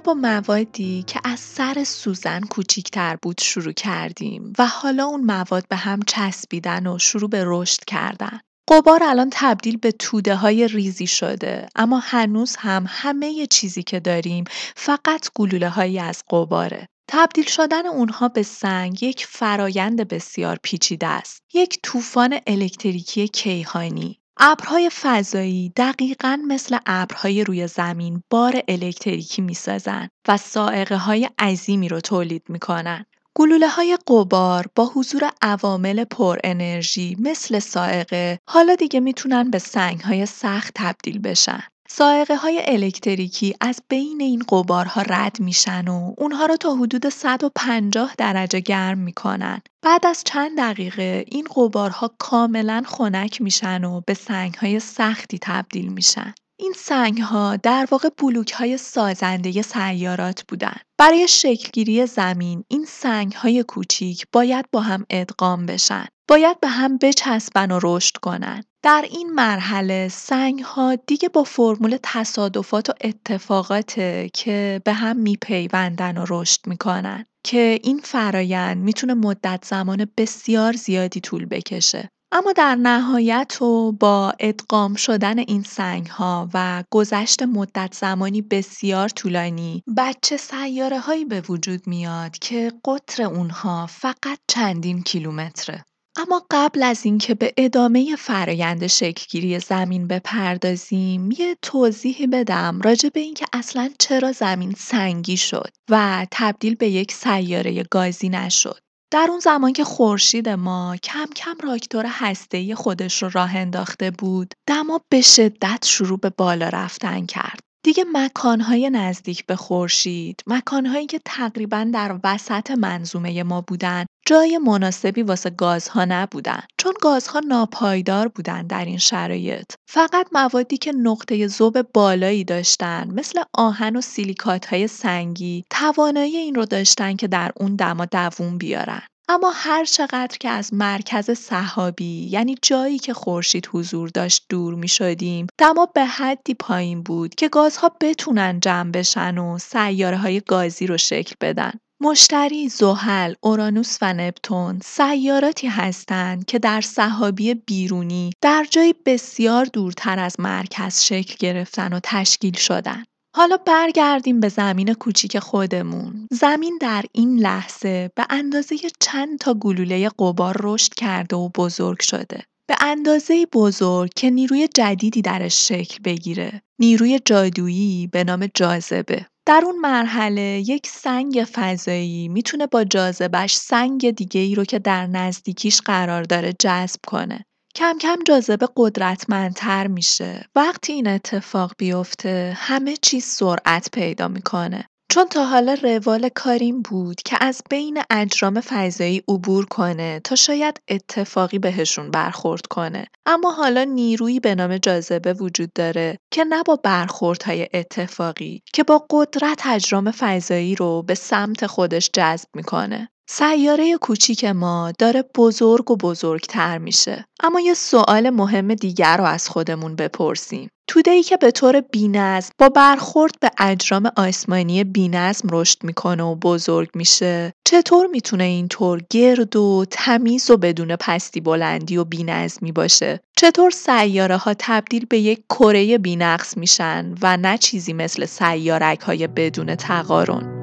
با 0.06 0.14
موادی 0.14 1.04
که 1.08 1.20
از 1.24 1.40
سر 1.40 1.84
سوزن 1.84 2.42
کوچیکتر 2.42 3.18
بود 3.22 3.42
شروع 3.42 3.74
کردیم 3.74 4.54
و 4.60 4.66
حالا 4.66 5.06
اون 5.06 5.22
مواد 5.22 5.68
به 5.68 5.76
هم 5.76 6.00
چسبیدن 6.08 6.88
و 6.88 7.00
شروع 7.00 7.30
به 7.30 7.44
رشد 7.46 7.86
کردن. 7.86 8.40
قبار 8.70 9.04
الان 9.04 9.30
تبدیل 9.32 9.78
به 9.78 9.92
توده 9.92 10.36
های 10.36 10.68
ریزی 10.68 11.08
شده 11.08 11.68
اما 11.76 12.00
هنوز 12.04 12.56
هم 12.56 12.86
همه 12.88 13.48
چیزی 13.50 13.84
که 13.84 14.00
داریم 14.00 14.44
فقط 14.76 15.30
گلوله 15.36 15.70
هایی 15.70 16.00
از 16.00 16.24
قباره. 16.30 16.88
تبدیل 17.08 17.46
شدن 17.46 17.86
اونها 17.86 18.28
به 18.28 18.44
سنگ 18.44 19.04
یک 19.04 19.26
فرایند 19.26 20.08
بسیار 20.08 20.60
پیچیده 20.64 21.08
است. 21.08 21.42
یک 21.54 21.80
طوفان 21.84 22.40
الکتریکی 22.48 23.28
کیهانی 23.28 24.20
ابرهای 24.38 24.90
فضایی 24.90 25.72
دقیقا 25.76 26.40
مثل 26.48 26.78
ابرهای 26.86 27.44
روی 27.44 27.68
زمین 27.68 28.24
بار 28.30 28.62
الکتریکی 28.68 29.42
می‌سازن 29.42 30.10
و 30.28 30.38
سائقه 30.38 30.98
های 30.98 31.30
عظیمی 31.40 31.90
رو 31.90 32.02
تولید 32.02 32.44
می‌کنن. 32.50 33.06
گلوله 33.36 33.70
های 33.70 33.98
قبار 34.08 34.66
با 34.76 34.86
حضور 34.86 35.32
عوامل 35.42 36.04
پر 36.04 36.38
انرژی 36.44 37.16
مثل 37.20 37.60
سائقه 37.60 38.40
حالا 38.50 38.76
دیگه 38.76 39.00
می‌تونن 39.00 39.52
به 39.52 39.60
سنگ 39.60 40.00
های 40.00 40.26
سخت 40.26 40.72
تبدیل 40.76 41.20
بشن. 41.20 41.64
سائقه 41.98 42.36
های 42.36 42.62
الکتریکی 42.68 43.56
از 43.62 43.82
بین 43.90 44.22
این 44.22 44.44
قبارها 44.50 45.02
رد 45.02 45.40
میشن 45.40 45.88
و 45.88 46.14
اونها 46.18 46.46
رو 46.46 46.58
تا 46.58 46.76
حدود 46.76 47.10
150 47.10 48.16
درجه 48.18 48.60
گرم 48.60 48.98
می‌کنن. 48.98 49.62
بعد 49.86 50.06
از 50.06 50.24
چند 50.26 50.58
دقیقه 50.58 51.26
این 51.28 51.48
قبارها 51.56 52.12
کاملا 52.18 52.84
خنک 52.86 53.42
میشن 53.42 53.84
و 53.84 54.02
به 54.08 54.14
سنگ 54.14 54.54
های 54.54 54.80
سختی 54.80 55.40
تبدیل 55.42 55.94
میشن. 55.94 56.34
این 56.60 56.74
سنگ 56.78 57.22
ها 57.22 57.56
در 57.56 57.88
واقع 57.92 58.10
بلوک 58.18 58.52
های 58.52 58.78
سازنده 58.78 59.62
سیارات 59.62 60.44
بودن. 60.48 60.76
برای 60.98 61.28
شکلگیری 61.28 62.06
زمین 62.06 62.64
این 62.68 62.86
سنگ 62.86 63.34
های 63.34 63.64
کوچیک 63.64 64.26
باید 64.32 64.66
با 64.72 64.82
هم 64.82 65.06
ادغام 65.10 65.66
بشن. 65.66 66.06
باید 66.28 66.60
به 66.60 66.68
هم 66.68 66.98
بچسبن 66.98 67.72
و 67.72 67.80
رشد 67.84 68.18
کنن. 68.18 68.64
در 68.86 69.06
این 69.12 69.34
مرحله 69.34 70.08
سنگ 70.08 70.60
ها 70.62 70.96
دیگه 70.96 71.30
با 71.30 71.44
فرمول 71.44 71.98
تصادفات 72.04 72.90
و 72.90 72.94
اتفاقاته 73.02 74.30
که 74.34 74.82
به 74.86 74.94
هم 74.94 75.18
میپیوندن 75.18 76.18
و 76.18 76.26
رشد 76.30 76.68
می‌کنن 76.68 77.26
که 77.44 77.80
این 77.84 78.00
فرایند 78.04 78.78
می‌تونه 78.78 79.14
مدت 79.14 79.66
زمان 79.66 80.08
بسیار 80.18 80.74
زیادی 80.74 81.20
طول 81.20 81.46
بکشه. 81.46 82.10
اما 82.32 82.52
در 82.52 82.76
نهایت 82.76 83.62
و 83.62 83.92
با 83.92 84.34
ادغام 84.40 84.96
شدن 84.96 85.40
این 85.40 85.64
سنگ 85.64 86.08
ها 86.08 86.50
و 86.54 86.84
گذشت 86.92 87.44
مدت 87.44 87.94
زمانی 87.94 88.42
بسیار 88.42 89.10
طولانی 89.10 89.84
بچه 89.98 90.38
سیاره 90.38 91.00
هایی 91.00 91.26
به 91.26 91.42
وجود 91.42 91.88
میاد 91.88 92.38
که 92.40 92.72
قطر 92.86 93.24
اونها 93.24 93.86
فقط 93.86 94.40
چندین 94.48 95.04
کیلومتره. 95.04 95.86
اما 96.18 96.46
قبل 96.52 96.84
از 96.84 97.06
اینکه 97.06 97.34
به 97.34 97.54
ادامه 97.58 98.16
فرایند 98.16 98.88
شکلگیری 98.88 99.60
زمین 99.60 100.08
بپردازیم 100.08 101.32
یه 101.32 101.58
توضیحی 101.62 102.28
بدم 102.28 102.82
راجع 102.84 103.10
به 103.10 103.20
اینکه 103.20 103.46
اصلا 103.54 103.92
چرا 104.00 104.32
زمین 104.32 104.74
سنگی 104.78 105.38
شد 105.38 105.70
و 105.90 106.28
تبدیل 106.32 106.76
به 106.76 106.90
یک 106.90 107.12
سیاره 107.12 107.84
گازی 107.84 108.30
نشد. 108.30 108.80
در 109.12 109.28
اون 109.30 109.40
زمان 109.40 109.74
که 109.74 109.84
خورشید 109.84 110.50
ما 110.50 110.98
کم 111.04 111.26
کم 111.36 111.56
راکتور 111.64 112.06
هسته‌ای 112.08 112.76
خودش 112.76 113.24
رو 113.24 113.30
راه 113.34 113.56
انداخته 113.56 114.12
بود 114.12 114.54
دما 114.68 115.02
به 115.10 115.22
شدت 115.22 115.86
شروع 115.86 116.20
به 116.20 116.30
بالا 116.30 116.70
رفتن 116.70 117.26
کرد. 117.26 117.60
دیگه 117.86 118.06
مکانهای 118.14 118.90
نزدیک 118.90 119.46
به 119.46 119.56
خورشید، 119.56 120.44
مکانهایی 120.48 121.06
که 121.06 121.20
تقریبا 121.26 121.90
در 121.94 122.20
وسط 122.24 122.72
منظومه 122.72 123.44
ما 123.44 123.62
بودن، 123.62 124.06
جای 124.28 124.58
مناسبی 124.58 125.22
واسه 125.22 125.50
گازها 125.50 126.06
نبودن 126.06 126.64
چون 126.78 126.94
گازها 127.02 127.40
ناپایدار 127.40 128.28
بودن 128.28 128.68
در 128.68 128.86
این 128.86 128.98
شرایط. 128.98 129.74
فقط 129.90 130.28
موادی 130.32 130.78
که 130.78 130.92
نقطه 130.92 131.48
ذوب 131.48 131.82
بالایی 131.82 132.44
داشتن 132.44 133.12
مثل 133.14 133.42
آهن 133.54 133.96
و 133.96 134.02
سیلیکات 134.02 134.66
های 134.66 134.88
سنگی 134.88 135.64
توانایی 135.70 136.38
این 136.38 136.56
رو 136.56 136.66
داشتن 136.66 137.16
که 137.16 137.28
در 137.28 137.52
اون 137.56 137.76
دما 137.76 138.06
دووم 138.06 138.58
بیارن. 138.58 139.02
اما 139.30 139.52
هر 139.56 139.86
چقدر 139.86 140.38
که 140.40 140.50
از 140.50 140.74
مرکز 140.74 141.32
صحابی 141.32 142.28
یعنی 142.32 142.58
جایی 142.62 143.00
که 143.00 143.14
خورشید 143.14 143.70
حضور 143.74 144.10
داشت 144.10 144.46
دور 144.50 144.76
می 144.76 144.88
شدیم 144.88 145.48
دما 145.58 145.86
به 145.86 146.06
حدی 146.06 146.54
پایین 146.54 147.04
بود 147.04 147.36
که 147.36 147.50
گازها 147.50 147.92
بتونن 148.02 148.60
جمع 148.60 148.92
بشن 148.92 149.38
و 149.38 149.58
سیاره 149.58 150.18
های 150.18 150.40
گازی 150.40 150.88
رو 150.88 150.98
شکل 150.98 151.36
بدن. 151.42 151.72
مشتری، 152.02 152.70
زحل، 152.70 153.34
اورانوس 153.42 153.98
و 154.02 154.14
نپتون 154.14 154.80
سیاراتی 154.84 155.68
هستند 155.68 156.46
که 156.46 156.60
در 156.60 156.82
صحابی 156.82 157.54
بیرونی 157.54 158.32
در 158.42 158.66
جایی 158.70 158.96
بسیار 159.06 159.66
دورتر 159.66 160.20
از 160.20 160.40
مرکز 160.40 161.02
شکل 161.02 161.36
گرفتن 161.40 161.94
و 161.94 162.00
تشکیل 162.04 162.58
شدن. 162.58 163.04
حالا 163.38 163.58
برگردیم 163.58 164.40
به 164.40 164.50
زمین 164.50 164.94
کوچیک 164.94 165.40
خودمون. 165.40 166.28
زمین 166.32 166.78
در 166.82 167.06
این 167.12 167.40
لحظه 167.40 168.12
به 168.16 168.26
اندازه 168.30 168.76
چند 169.00 169.40
تا 169.40 169.54
گلوله 169.54 170.10
قبار 170.20 170.58
رشد 170.64 170.94
کرده 170.94 171.36
و 171.36 171.50
بزرگ 171.50 172.02
شده. 172.02 172.44
به 172.68 172.76
اندازه 172.80 173.46
بزرگ 173.54 174.12
که 174.16 174.30
نیروی 174.30 174.68
جدیدی 174.76 175.22
درش 175.22 175.68
شکل 175.68 176.00
بگیره. 176.04 176.62
نیروی 176.80 177.20
جادویی 177.26 178.08
به 178.08 178.24
نام 178.24 178.48
جاذبه. 178.54 179.26
در 179.48 179.62
اون 179.66 179.80
مرحله 179.80 180.64
یک 180.68 180.88
سنگ 180.88 181.46
فضایی 181.54 182.28
می‌تونه 182.28 182.68
با 182.68 182.84
جاذبش 182.84 183.56
سنگ 183.56 184.12
دیگه 184.12 184.42
ای 184.42 184.56
رو 184.56 184.66
که 184.66 184.80
در 184.80 185.08
نزدیکیش 185.08 185.82
قرار 185.82 186.24
داره 186.24 186.54
جذب 186.60 187.00
کنه. 187.08 187.46
کم 187.76 187.98
کم 188.02 188.20
جاذبه 188.28 188.68
قدرتمندتر 188.76 189.88
میشه. 189.88 190.46
وقتی 190.56 190.94
این 190.94 191.08
اتفاق 191.08 191.72
بیفته 191.78 192.54
همه 192.58 192.98
چیز 193.02 193.26
سرعت 193.26 193.90
پیدا 193.94 194.28
می‌کنه. 194.28 194.86
چون 195.12 195.26
تا 195.28 195.46
حالا 195.46 195.74
روال 195.84 196.30
کاریم 196.30 196.82
بود 196.82 197.22
که 197.22 197.38
از 197.42 197.62
بین 197.70 198.02
اجرام 198.10 198.62
فضایی 198.62 199.24
عبور 199.28 199.66
کنه 199.66 200.22
تا 200.24 200.36
شاید 200.36 200.82
اتفاقی 200.88 201.60
بهشون 201.60 202.12
برخورد 202.12 202.66
کنه 202.66 203.08
اما 203.26 203.52
حالا 203.52 203.84
نیرویی 203.84 204.40
به 204.40 204.56
نام 204.56 204.78
جاذبه 204.78 205.34
وجود 205.34 205.74
داره 205.76 206.18
که 206.32 206.44
نه 206.44 206.64
با 206.64 206.76
برخوردهای 206.76 207.68
اتفاقی 207.74 208.62
که 208.74 208.84
با 208.84 209.06
قدرت 209.10 209.62
اجرام 209.66 210.12
فضایی 210.12 210.76
رو 210.76 211.04
به 211.04 211.16
سمت 211.16 211.68
خودش 211.68 212.10
جذب 212.14 212.48
می‌کنه 212.56 213.10
سیاره 213.28 213.98
کوچیک 213.98 214.46
ما 214.46 214.94
داره 215.00 215.24
بزرگ 215.36 215.92
و 215.92 215.96
بزرگتر 215.96 216.78
میشه. 216.78 217.26
اما 217.44 217.60
یه 217.60 217.74
سوال 217.74 218.30
مهم 218.30 218.74
دیگر 218.74 219.18
رو 219.18 219.24
از 219.24 219.50
خودمون 219.50 219.96
بپرسیم. 219.96 220.70
توده 220.88 221.24
که 221.24 221.38
به 221.38 221.52
طور 221.52 221.82
بینظم 221.82 222.50
با 222.58 222.70
برخورد 222.70 223.32
به 223.42 223.52
اجرام 223.58 224.12
آسمانی 224.18 224.84
بینظم 224.84 225.48
رشد 225.52 225.84
می‌کنه 225.84 226.24
و 226.24 226.36
بزرگ 226.36 226.90
میشه 226.94 227.54
چطور 227.68 228.08
می‌تونه 228.08 228.44
اینطور 228.44 229.02
گرد 229.10 229.56
و 229.56 229.86
تمیز 229.92 230.50
و 230.50 230.58
بدون 230.58 230.96
پستی 230.96 231.42
بلندی 231.42 231.98
و 231.98 232.04
بینظمی 232.04 232.72
باشه 232.72 233.20
چطور 233.38 233.72
سیاره 233.72 234.38
ها 234.38 234.54
تبدیل 234.60 235.06
به 235.06 235.20
یک 235.20 235.44
کره 235.50 235.98
بینقص 235.98 236.58
میشن 236.58 237.16
و 237.22 237.38
نه 237.38 237.58
چیزی 237.58 237.94
مثل 237.94 238.26
سیارک 238.26 239.00
های 239.00 239.28
بدون 239.28 239.76
تقارن 239.76 240.55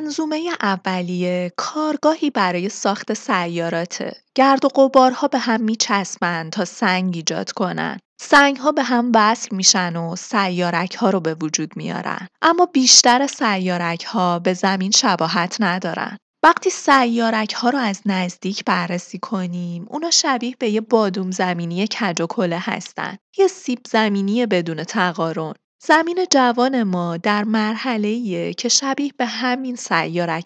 منظومه 0.00 0.50
اولیه 0.60 1.52
کارگاهی 1.56 2.30
برای 2.30 2.68
ساخت 2.68 3.14
سیاراته. 3.14 4.16
گرد 4.34 4.64
و 4.64 4.68
قبارها 4.68 5.28
به 5.28 5.38
هم 5.38 5.60
میچسبند 5.60 6.52
تا 6.52 6.64
سنگ 6.64 7.16
ایجاد 7.16 7.52
کنن. 7.52 7.98
سنگ 8.20 8.56
ها 8.56 8.72
به 8.72 8.82
هم 8.82 9.12
وصل 9.14 9.56
میشن 9.56 9.96
و 9.96 10.16
سیارک 10.16 10.94
ها 10.94 11.10
رو 11.10 11.20
به 11.20 11.34
وجود 11.34 11.76
میارن. 11.76 12.26
اما 12.42 12.66
بیشتر 12.66 13.26
سیارک 13.26 14.04
ها 14.04 14.38
به 14.38 14.54
زمین 14.54 14.90
شباهت 14.90 15.56
ندارن. 15.60 16.16
وقتی 16.42 16.70
سیارک 16.70 17.52
ها 17.52 17.70
رو 17.70 17.78
از 17.78 18.00
نزدیک 18.06 18.64
بررسی 18.64 19.18
کنیم 19.18 19.86
اونا 19.88 20.10
شبیه 20.10 20.56
به 20.58 20.70
یه 20.70 20.80
بادوم 20.80 21.30
زمینی 21.30 21.86
کج 21.86 22.20
و 22.20 22.26
کله 22.26 22.58
هستن 22.58 23.16
یه 23.38 23.46
سیب 23.46 23.78
زمینی 23.90 24.46
بدون 24.46 24.84
تقارن 24.84 25.54
زمین 25.82 26.26
جوان 26.30 26.82
ما 26.82 27.16
در 27.16 27.44
مرحله‌ایه 27.44 28.54
که 28.54 28.68
شبیه 28.68 29.12
به 29.16 29.26
همین 29.26 29.78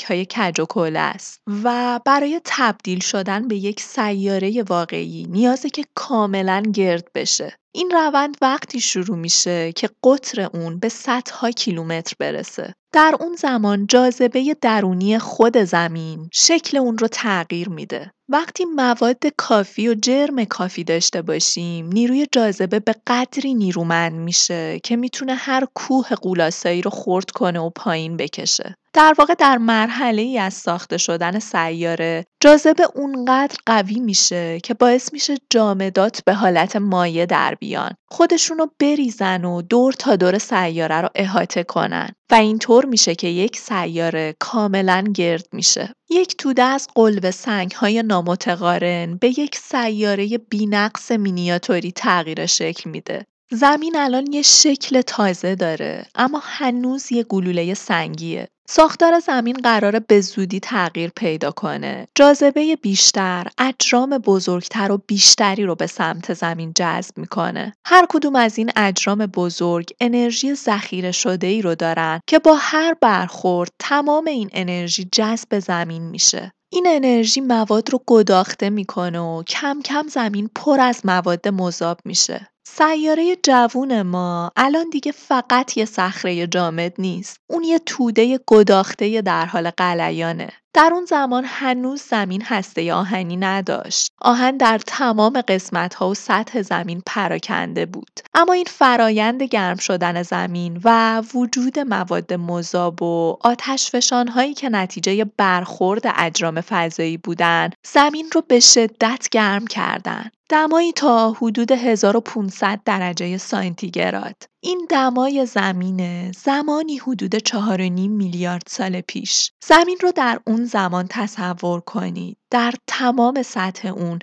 های 0.09 0.25
کج 0.25 0.61
و 0.61 0.67
کل 0.67 0.97
است 0.97 1.41
و 1.65 2.01
برای 2.05 2.41
تبدیل 2.45 3.01
شدن 3.01 3.49
به 3.49 3.57
یک 3.57 3.81
سیاره 3.81 4.63
واقعی 4.63 5.27
نیازه 5.31 5.71
که 5.71 5.85
کاملا 5.95 6.63
گرد 6.75 7.09
بشه. 7.15 7.57
این 7.73 7.91
روند 7.91 8.37
وقتی 8.43 8.81
شروع 8.81 9.17
میشه 9.17 9.73
که 9.73 9.91
قطر 10.05 10.51
اون 10.55 10.79
به 10.79 10.89
صدها 10.89 11.51
کیلومتر 11.51 12.15
برسه. 12.19 12.75
در 12.93 13.17
اون 13.21 13.37
زمان 13.37 13.87
جاذبه 13.87 14.57
درونی 14.61 15.19
خود 15.19 15.57
زمین 15.57 16.29
شکل 16.33 16.77
اون 16.77 16.99
رو 16.99 17.09
تغییر 17.09 17.69
میده. 17.69 18.13
وقتی 18.29 18.65
مواد 18.65 19.23
کافی 19.37 19.89
و 19.89 19.95
جرم 19.95 20.45
کافی 20.45 20.85
داشته 20.85 21.23
باشیم، 21.23 21.87
نیروی 21.87 22.27
جاذبه 22.33 22.79
به 22.81 22.95
قدری 23.07 23.55
نیرومند 23.55 24.13
میشه 24.13 24.81
که 24.85 24.97
می‌تونه 24.97 25.35
هر 25.35 25.67
کوه 25.75 26.15
قولاسایی 26.15 26.83
رو 26.83 26.91
خرد 26.91 27.31
کنه 27.31 27.61
و 27.61 27.71
پایین 27.71 28.17
بکشه. 28.17 28.75
در 28.93 29.15
واقع 29.19 29.35
در 29.35 29.59
مرحله 29.59 30.23
ای 30.23 30.39
از 30.39 30.55
ساخته 30.55 30.97
شدن 30.97 31.39
سیاره 31.39 32.25
جاذبه 32.41 32.87
اونقدر 32.95 33.57
قوی 33.67 34.01
میشه 34.01 34.61
که 34.61 34.75
باعث 34.75 35.13
میشه 35.13 35.35
جامدات 35.51 36.23
به 36.27 36.35
حالت 36.35 36.77
مایع 36.77 37.27
در 37.27 37.55
بیان. 37.55 37.91
خودشونو 38.07 38.67
بریزن 38.79 39.45
و 39.45 39.63
دور 39.63 39.93
تا 39.93 40.17
دور 40.17 40.39
سیاره 40.39 41.01
رو 41.01 41.09
احاطه 41.15 41.63
کنن. 41.63 42.09
و 42.31 42.35
اینطور 42.35 42.85
میشه 42.85 43.15
که 43.15 43.29
یک 43.29 43.57
سیاره 43.57 44.35
کاملا 44.39 45.05
گرد 45.15 45.47
میشه. 45.53 45.95
یک 46.11 46.37
توده 46.37 46.63
از 46.63 46.89
قلب 46.95 47.31
سنگ 47.31 47.73
های 47.73 48.03
نامتقارن 48.03 49.17
به 49.17 49.29
یک 49.29 49.57
سیاره 49.57 50.39
بینقص 50.39 51.11
مینیاتوری 51.13 51.93
تغییر 51.93 52.47
شکل 52.47 52.91
میده. 52.91 53.27
زمین 53.55 53.97
الان 53.97 54.33
یه 54.33 54.43
شکل 54.43 55.01
تازه 55.01 55.55
داره 55.55 56.07
اما 56.15 56.43
هنوز 56.45 57.13
یه 57.13 57.23
گلوله 57.23 57.75
سنگیه 57.75 58.49
ساختار 58.69 59.19
زمین 59.19 59.57
قراره 59.57 60.01
به 60.01 60.21
زودی 60.21 60.61
تغییر 60.61 61.11
پیدا 61.17 61.51
کنه. 61.51 62.09
جاذبه 62.15 62.77
بیشتر، 62.77 63.47
اجرام 63.59 64.19
بزرگتر 64.19 64.93
و 64.93 65.03
بیشتری 65.07 65.65
رو 65.65 65.75
به 65.75 65.87
سمت 65.87 66.35
زمین 66.35 66.73
جذب 66.77 67.19
می‌کنه. 67.19 67.73
هر 67.87 68.07
کدوم 68.09 68.37
از 68.37 68.59
این 68.59 68.71
اجرام 68.77 69.27
بزرگ 69.27 69.91
انرژی 70.01 70.55
ذخیره 70.55 71.13
شده 71.13 71.47
ای 71.47 71.63
رو 71.63 71.75
دارن 71.75 72.21
که 72.27 72.39
با 72.39 72.57
هر 72.61 72.95
برخورد 73.01 73.71
تمام 73.79 74.27
این 74.27 74.51
انرژی 74.53 75.09
جذب 75.13 75.59
زمین 75.59 76.03
میشه. 76.03 76.53
این 76.73 76.87
انرژی 76.89 77.41
مواد 77.41 77.91
رو 77.91 78.01
گداخته 78.07 78.71
می‌کنه 78.71 79.21
و 79.21 79.43
کم 79.43 79.81
کم 79.85 80.07
زمین 80.09 80.51
پر 80.55 80.81
از 80.81 81.01
مواد 81.05 81.49
مذاب 81.49 82.01
میشه. 82.05 82.49
سیاره 82.67 83.37
جوون 83.43 84.03
ما 84.03 84.51
الان 84.57 84.91
دیگه 84.91 85.13
فقط 85.13 85.77
یه 85.77 85.85
صخره 85.85 86.47
جامد 86.47 86.93
نیست. 86.99 87.39
اون 87.47 87.65
یه 87.65 87.79
توده 87.79 88.41
گداخته 88.47 89.23
در 89.23 89.47
حال 89.47 89.71
قلیانه. 89.71 90.49
در 90.75 90.91
اون 90.93 91.05
زمان 91.05 91.45
هنوز 91.47 92.03
زمین 92.03 92.43
هسته 92.43 92.95
آهنی 92.95 93.37
نداشت. 93.37 94.13
آهن 94.21 94.57
در 94.57 94.79
تمام 94.79 95.41
قسمت 95.41 95.95
ها 95.95 96.09
و 96.09 96.15
سطح 96.15 96.63
زمین 96.63 97.03
پراکنده 97.07 97.87
بود. 97.87 98.21
اما 98.35 98.53
این 98.53 98.67
فرایند 98.69 99.43
گرم 99.43 99.77
شدن 99.77 100.23
زمین 100.23 100.81
و 100.85 101.23
وجود 101.35 101.79
مواد 101.79 102.33
مذاب 102.33 103.03
و 103.03 103.39
آتش 103.41 103.91
هایی 104.35 104.55
که 104.55 104.69
نتیجه 104.69 105.25
برخورد 105.37 106.03
اجرام 106.17 106.61
فضایی 106.61 107.17
بودن 107.17 107.71
زمین 107.87 108.31
رو 108.33 108.43
به 108.49 108.61
شدت 108.61 109.29
گرم 109.31 109.67
کردن. 109.67 110.31
دمایی 110.55 110.93
تا 110.93 111.33
حدود 111.33 111.73
1500 111.73 112.81
درجه 112.85 113.37
سانتیگراد. 113.39 114.43
این 114.67 114.87
دمای 114.91 115.47
زمینه 115.47 116.33
زمانی 116.33 116.97
حدود 116.97 117.49
4.5 117.49 117.81
میلیارد 118.09 118.63
سال 118.67 119.01
پیش. 119.01 119.51
زمین 119.65 119.99
رو 120.03 120.13
در 120.13 120.41
اون 120.47 120.65
زمان 120.65 121.07
تصور 121.11 121.81
کنید. 121.81 122.37
در 122.51 122.75
تمام 122.87 123.43
سطح 123.43 123.89
اون 123.89 124.19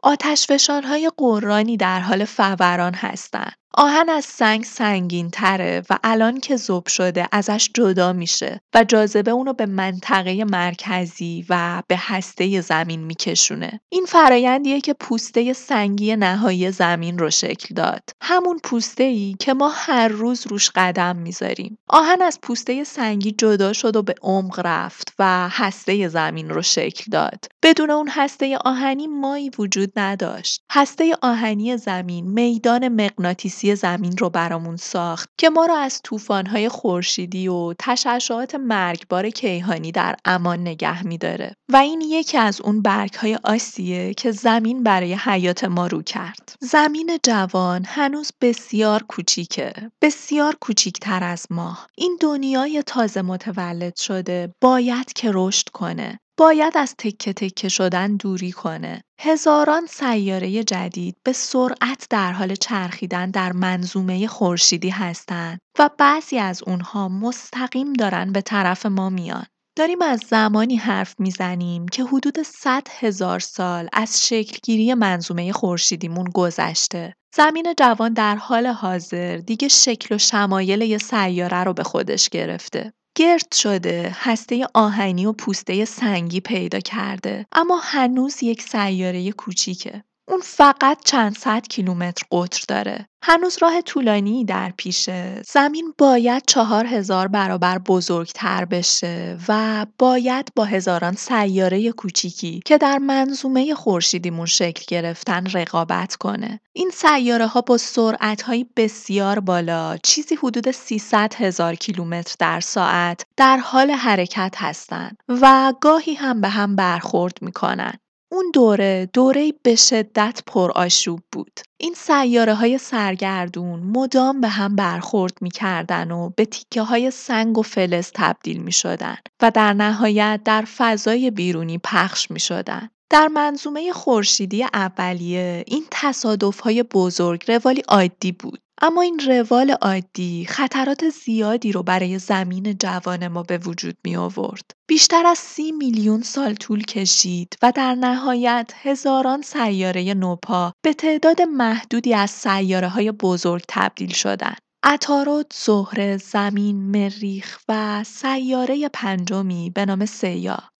های 0.83 1.11
قرانی 1.17 1.77
در 1.77 1.99
حال 1.99 2.25
فوران 2.25 2.93
هستند. 2.93 3.53
آهن 3.73 4.09
از 4.09 4.25
سنگ 4.25 4.63
سنگین 4.63 5.29
تره 5.29 5.83
و 5.89 5.97
الان 6.03 6.39
که 6.39 6.55
زوب 6.55 6.87
شده 6.87 7.27
ازش 7.31 7.69
جدا 7.73 8.13
میشه 8.13 8.61
و 8.73 8.83
جاذبه 8.83 9.31
اونو 9.31 9.53
به 9.53 9.65
منطقه 9.65 10.43
مرکزی 10.43 11.45
و 11.49 11.83
به 11.87 11.95
هسته 11.99 12.61
زمین 12.61 13.03
میکشونه. 13.03 13.81
این 13.89 14.05
فرایندیه 14.05 14.81
که 14.81 14.93
پوسته 14.93 15.53
سنگی 15.53 16.15
نهایی 16.15 16.71
زمین 16.71 17.19
رو 17.19 17.29
شکل 17.29 17.75
داد. 17.75 18.09
همون 18.21 18.59
پوسته 18.63 19.03
ای 19.03 19.35
که 19.39 19.53
ما 19.53 19.69
هر 19.69 20.07
روز 20.07 20.30
روش 20.47 20.71
قدم 20.75 21.15
می‌ذاریم. 21.15 21.77
آهن 21.89 22.21
از 22.21 22.39
پوسته 22.41 22.83
سنگی 22.83 23.31
جدا 23.31 23.73
شد 23.73 23.95
و 23.95 24.01
به 24.01 24.15
عمق 24.21 24.61
رفت 24.65 25.13
و 25.19 25.49
هسته 25.49 26.07
زمین 26.07 26.49
رو 26.49 26.61
شکل 26.61 27.03
داد. 27.11 27.45
بدون 27.63 27.91
اون 27.91 28.09
هسته 28.11 28.57
آهنی 28.57 29.07
مایی 29.07 29.51
وجود 29.59 29.91
نداشت. 29.95 30.61
هسته 30.71 31.15
آهنی 31.21 31.77
زمین 31.77 32.27
میدان 32.27 32.87
مغناطیسی 32.87 33.75
زمین 33.75 34.17
رو 34.17 34.29
برامون 34.29 34.75
ساخت 34.75 35.29
که 35.37 35.49
ما 35.49 35.65
رو 35.65 35.73
از 35.73 36.01
طوفان‌های 36.03 36.69
خورشیدی 36.69 37.47
و 37.47 37.73
تشعشعات 37.79 38.55
مرگبار 38.55 39.29
کیهانی 39.29 39.91
در 39.91 40.15
امان 40.25 40.59
نگه 40.59 41.07
میداره 41.07 41.55
و 41.69 41.77
این 41.77 42.01
یکی 42.01 42.37
از 42.37 42.61
اون 42.61 42.81
برگ‌های 42.81 43.37
آسیه 43.43 44.13
که 44.13 44.31
زمین 44.31 44.83
برای 44.83 45.13
حیات 45.13 45.63
ما 45.63 45.87
رو 45.87 46.01
کرد. 46.01 46.55
زمین 46.59 47.19
جوان 47.23 47.85
هنوز 47.85 48.31
بسیار 48.41 49.03
کوچیکه. 49.03 49.73
بسیار 50.21 50.55
کوچیکتر 50.61 51.23
از 51.23 51.45
ماه. 51.49 51.87
این 51.97 52.17
دنیای 52.21 52.83
تازه 52.83 53.21
متولد 53.21 53.95
شده 53.95 54.53
باید 54.61 55.13
که 55.13 55.31
رشد 55.33 55.69
کنه. 55.69 56.19
باید 56.37 56.77
از 56.77 56.95
تکه 56.97 57.33
تکه 57.33 57.69
شدن 57.69 58.15
دوری 58.15 58.51
کنه. 58.51 59.01
هزاران 59.21 59.85
سیاره 59.85 60.63
جدید 60.63 61.15
به 61.23 61.33
سرعت 61.33 62.07
در 62.09 62.31
حال 62.31 62.55
چرخیدن 62.55 63.31
در 63.31 63.51
منظومه 63.51 64.27
خورشیدی 64.27 64.89
هستند 64.89 65.59
و 65.79 65.89
بعضی 65.97 66.37
از 66.39 66.63
اونها 66.67 67.09
مستقیم 67.09 67.93
دارن 67.93 68.31
به 68.31 68.41
طرف 68.41 68.85
ما 68.85 69.09
میان. 69.09 69.45
داریم 69.75 70.01
از 70.01 70.19
زمانی 70.29 70.75
حرف 70.75 71.15
می‌زنیم 71.19 71.87
که 71.87 72.03
حدود 72.03 72.41
100 72.41 72.87
هزار 72.99 73.39
سال 73.39 73.89
از 73.93 74.27
شکلگیری 74.27 74.93
منظومه 74.93 75.51
خورشیدیمون 75.51 76.29
گذشته. 76.33 77.13
زمین 77.35 77.73
جوان 77.77 78.13
در 78.13 78.35
حال 78.35 78.67
حاضر 78.67 79.37
دیگه 79.37 79.67
شکل 79.67 80.15
و 80.15 80.17
شمایل 80.17 80.81
یه 80.81 80.97
سیاره 80.97 81.63
رو 81.63 81.73
به 81.73 81.83
خودش 81.83 82.29
گرفته. 82.29 82.93
گرد 83.17 83.53
شده، 83.53 84.15
هسته 84.15 84.67
آهنی 84.73 85.25
و 85.25 85.33
پوسته 85.33 85.85
سنگی 85.85 86.39
پیدا 86.39 86.79
کرده، 86.79 87.45
اما 87.51 87.79
هنوز 87.83 88.43
یک 88.43 88.61
سیاره 88.61 89.31
کوچیکه. 89.31 90.03
اون 90.31 90.41
فقط 90.43 90.97
چند 91.05 91.37
صد 91.37 91.67
کیلومتر 91.67 92.23
قطر 92.31 92.65
داره. 92.67 93.07
هنوز 93.23 93.57
راه 93.61 93.81
طولانی 93.81 94.45
در 94.45 94.73
پیشه. 94.77 95.41
زمین 95.45 95.93
باید 95.97 96.43
چهار 96.47 96.85
هزار 96.85 97.27
برابر 97.27 97.77
بزرگتر 97.77 98.65
بشه 98.65 99.37
و 99.47 99.85
باید 99.99 100.51
با 100.55 100.65
هزاران 100.65 101.13
سیاره 101.13 101.91
کوچیکی 101.91 102.61
که 102.65 102.77
در 102.77 102.97
منظومه 102.97 103.75
خورشیدیمون 103.75 104.45
شکل 104.45 104.83
گرفتن 104.87 105.45
رقابت 105.45 106.15
کنه. 106.15 106.59
این 106.73 106.89
سیاره 106.93 107.47
ها 107.47 107.61
با 107.61 107.77
سرعت 107.77 108.41
های 108.41 108.65
بسیار 108.75 109.39
بالا 109.39 109.97
چیزی 109.97 110.35
حدود 110.35 110.71
300 110.71 111.33
هزار 111.37 111.75
کیلومتر 111.75 112.35
در 112.39 112.59
ساعت 112.59 113.25
در 113.37 113.57
حال 113.57 113.91
حرکت 113.91 114.55
هستند 114.57 115.17
و 115.29 115.73
گاهی 115.81 116.13
هم 116.13 116.41
به 116.41 116.49
هم 116.49 116.75
برخورد 116.75 117.37
می‌کنن. 117.41 117.93
اون 118.33 118.51
دوره 118.53 119.09
دوره‌ای 119.13 119.53
به 119.63 119.75
شدت 119.75 120.41
پرآشوب 120.47 121.19
بود. 121.31 121.59
این 121.77 121.93
سیاره 121.93 122.53
های 122.53 122.77
سرگردون 122.77 123.79
مدام 123.79 124.41
به 124.41 124.47
هم 124.47 124.75
برخورد 124.75 125.33
می‌کردن 125.41 126.11
و 126.11 126.29
به 126.29 126.45
تیکه 126.45 126.81
های 126.81 127.11
سنگ 127.11 127.57
و 127.57 127.61
فلز 127.61 128.11
تبدیل 128.15 128.61
می 128.61 128.71
شدن 128.71 129.17
و 129.41 129.51
در 129.51 129.73
نهایت 129.73 130.41
در 130.45 130.65
فضای 130.77 131.31
بیرونی 131.31 131.77
پخش 131.77 132.31
می 132.31 132.39
شدن. 132.39 132.89
در 133.09 133.27
منظومه 133.27 133.93
خورشیدی 133.93 134.63
اولیه 134.63 135.63
این 135.67 135.83
تصادف 135.91 136.59
های 136.59 136.83
بزرگ 136.83 137.51
روالی 137.51 137.83
عادی 137.87 138.31
بود. 138.31 138.59
اما 138.83 139.01
این 139.01 139.19
روال 139.19 139.71
عادی 139.71 140.45
خطرات 140.45 141.09
زیادی 141.09 141.71
رو 141.71 141.83
برای 141.83 142.19
زمین 142.19 142.77
جوان 142.77 143.27
ما 143.27 143.43
به 143.43 143.57
وجود 143.57 143.97
می 144.03 144.15
آورد. 144.15 144.71
بیشتر 144.87 145.25
از 145.25 145.37
سی 145.37 145.71
میلیون 145.71 146.21
سال 146.21 146.53
طول 146.53 146.83
کشید 146.83 147.57
و 147.61 147.71
در 147.75 147.95
نهایت 147.95 148.71
هزاران 148.75 149.41
سیاره 149.41 150.13
نوپا 150.13 150.73
به 150.81 150.93
تعداد 150.93 151.41
محدودی 151.41 152.13
از 152.13 152.29
سیاره 152.29 152.87
های 152.87 153.11
بزرگ 153.11 153.63
تبدیل 153.67 154.13
شدند. 154.13 154.57
عطارد، 154.83 155.45
زهره، 155.53 156.17
زمین، 156.17 156.91
مریخ 156.91 157.59
و 157.69 158.03
سیاره 158.03 158.89
پنجمی 158.89 159.69
به 159.69 159.85
نام 159.85 160.05
سیا 160.05 160.70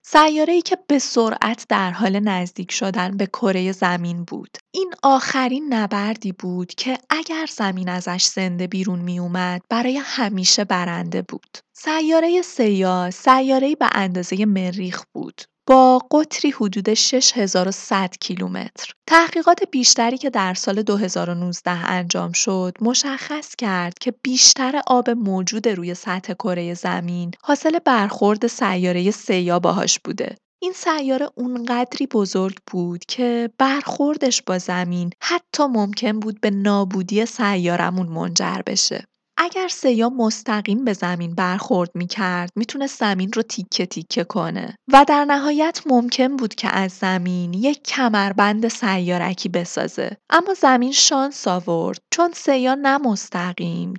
ای 0.47 0.61
که 0.61 0.77
به 0.87 0.99
سرعت 0.99 1.65
در 1.69 1.91
حال 1.91 2.19
نزدیک 2.19 2.71
شدن 2.71 3.17
به 3.17 3.25
کره 3.25 3.71
زمین 3.71 4.23
بود. 4.23 4.57
این 4.71 4.93
آخرین 5.03 5.73
نبردی 5.73 6.31
بود 6.31 6.73
که 6.73 6.97
اگر 7.09 7.45
زمین 7.49 7.89
ازش 7.89 8.25
زنده 8.25 8.67
بیرون 8.67 8.99
می 8.99 9.19
اومد 9.19 9.61
برای 9.69 9.97
همیشه 10.03 10.63
برنده 10.63 11.21
بود. 11.21 11.57
سیاره 11.73 12.41
سیا 12.41 13.11
سیاره‌ای 13.11 13.75
به 13.75 13.89
اندازه 13.91 14.45
مریخ 14.45 15.03
بود 15.13 15.41
با 15.71 15.97
قطری 16.11 16.51
حدود 16.51 16.93
6100 16.93 18.09
کیلومتر. 18.19 18.93
تحقیقات 19.07 19.63
بیشتری 19.71 20.17
که 20.17 20.29
در 20.29 20.53
سال 20.53 20.81
2019 20.81 21.71
انجام 21.71 22.31
شد 22.31 22.77
مشخص 22.81 23.55
کرد 23.55 23.99
که 23.99 24.13
بیشتر 24.23 24.81
آب 24.87 25.09
موجود 25.09 25.67
روی 25.67 25.93
سطح 25.93 26.33
کره 26.33 26.73
زمین 26.73 27.31
حاصل 27.43 27.79
برخورد 27.79 28.47
سیاره 28.47 29.11
سیا 29.11 29.59
باهاش 29.59 29.99
بوده. 29.99 30.35
این 30.61 30.73
سیاره 30.73 31.29
اونقدری 31.35 32.07
بزرگ 32.07 32.57
بود 32.71 33.05
که 33.05 33.49
برخوردش 33.57 34.41
با 34.41 34.57
زمین 34.57 35.09
حتی 35.21 35.63
ممکن 35.63 36.19
بود 36.19 36.41
به 36.41 36.49
نابودی 36.49 37.25
سیارمون 37.25 38.07
منجر 38.07 38.61
بشه. 38.67 39.05
اگر 39.43 39.67
سیا 39.67 40.09
مستقیم 40.09 40.85
به 40.85 40.93
زمین 40.93 41.35
برخورد 41.35 41.89
می‌کرد 41.95 42.49
می‌تونست 42.55 42.99
زمین 42.99 43.31
رو 43.33 43.41
تیکه 43.41 43.85
تیکه 43.85 44.23
کنه. 44.23 44.75
و 44.93 45.05
در 45.07 45.25
نهایت 45.25 45.81
ممکن 45.85 46.37
بود 46.37 46.55
که 46.55 46.75
از 46.75 46.91
زمین 46.91 47.53
یک 47.53 47.83
کمربند 47.83 48.67
سیارکی 48.67 49.49
بسازه. 49.49 50.17
اما 50.29 50.53
زمین 50.53 50.91
شانس 50.91 51.47
آورد 51.47 51.99
چون 52.13 52.31
سیا 52.33 52.75
نه 52.75 52.99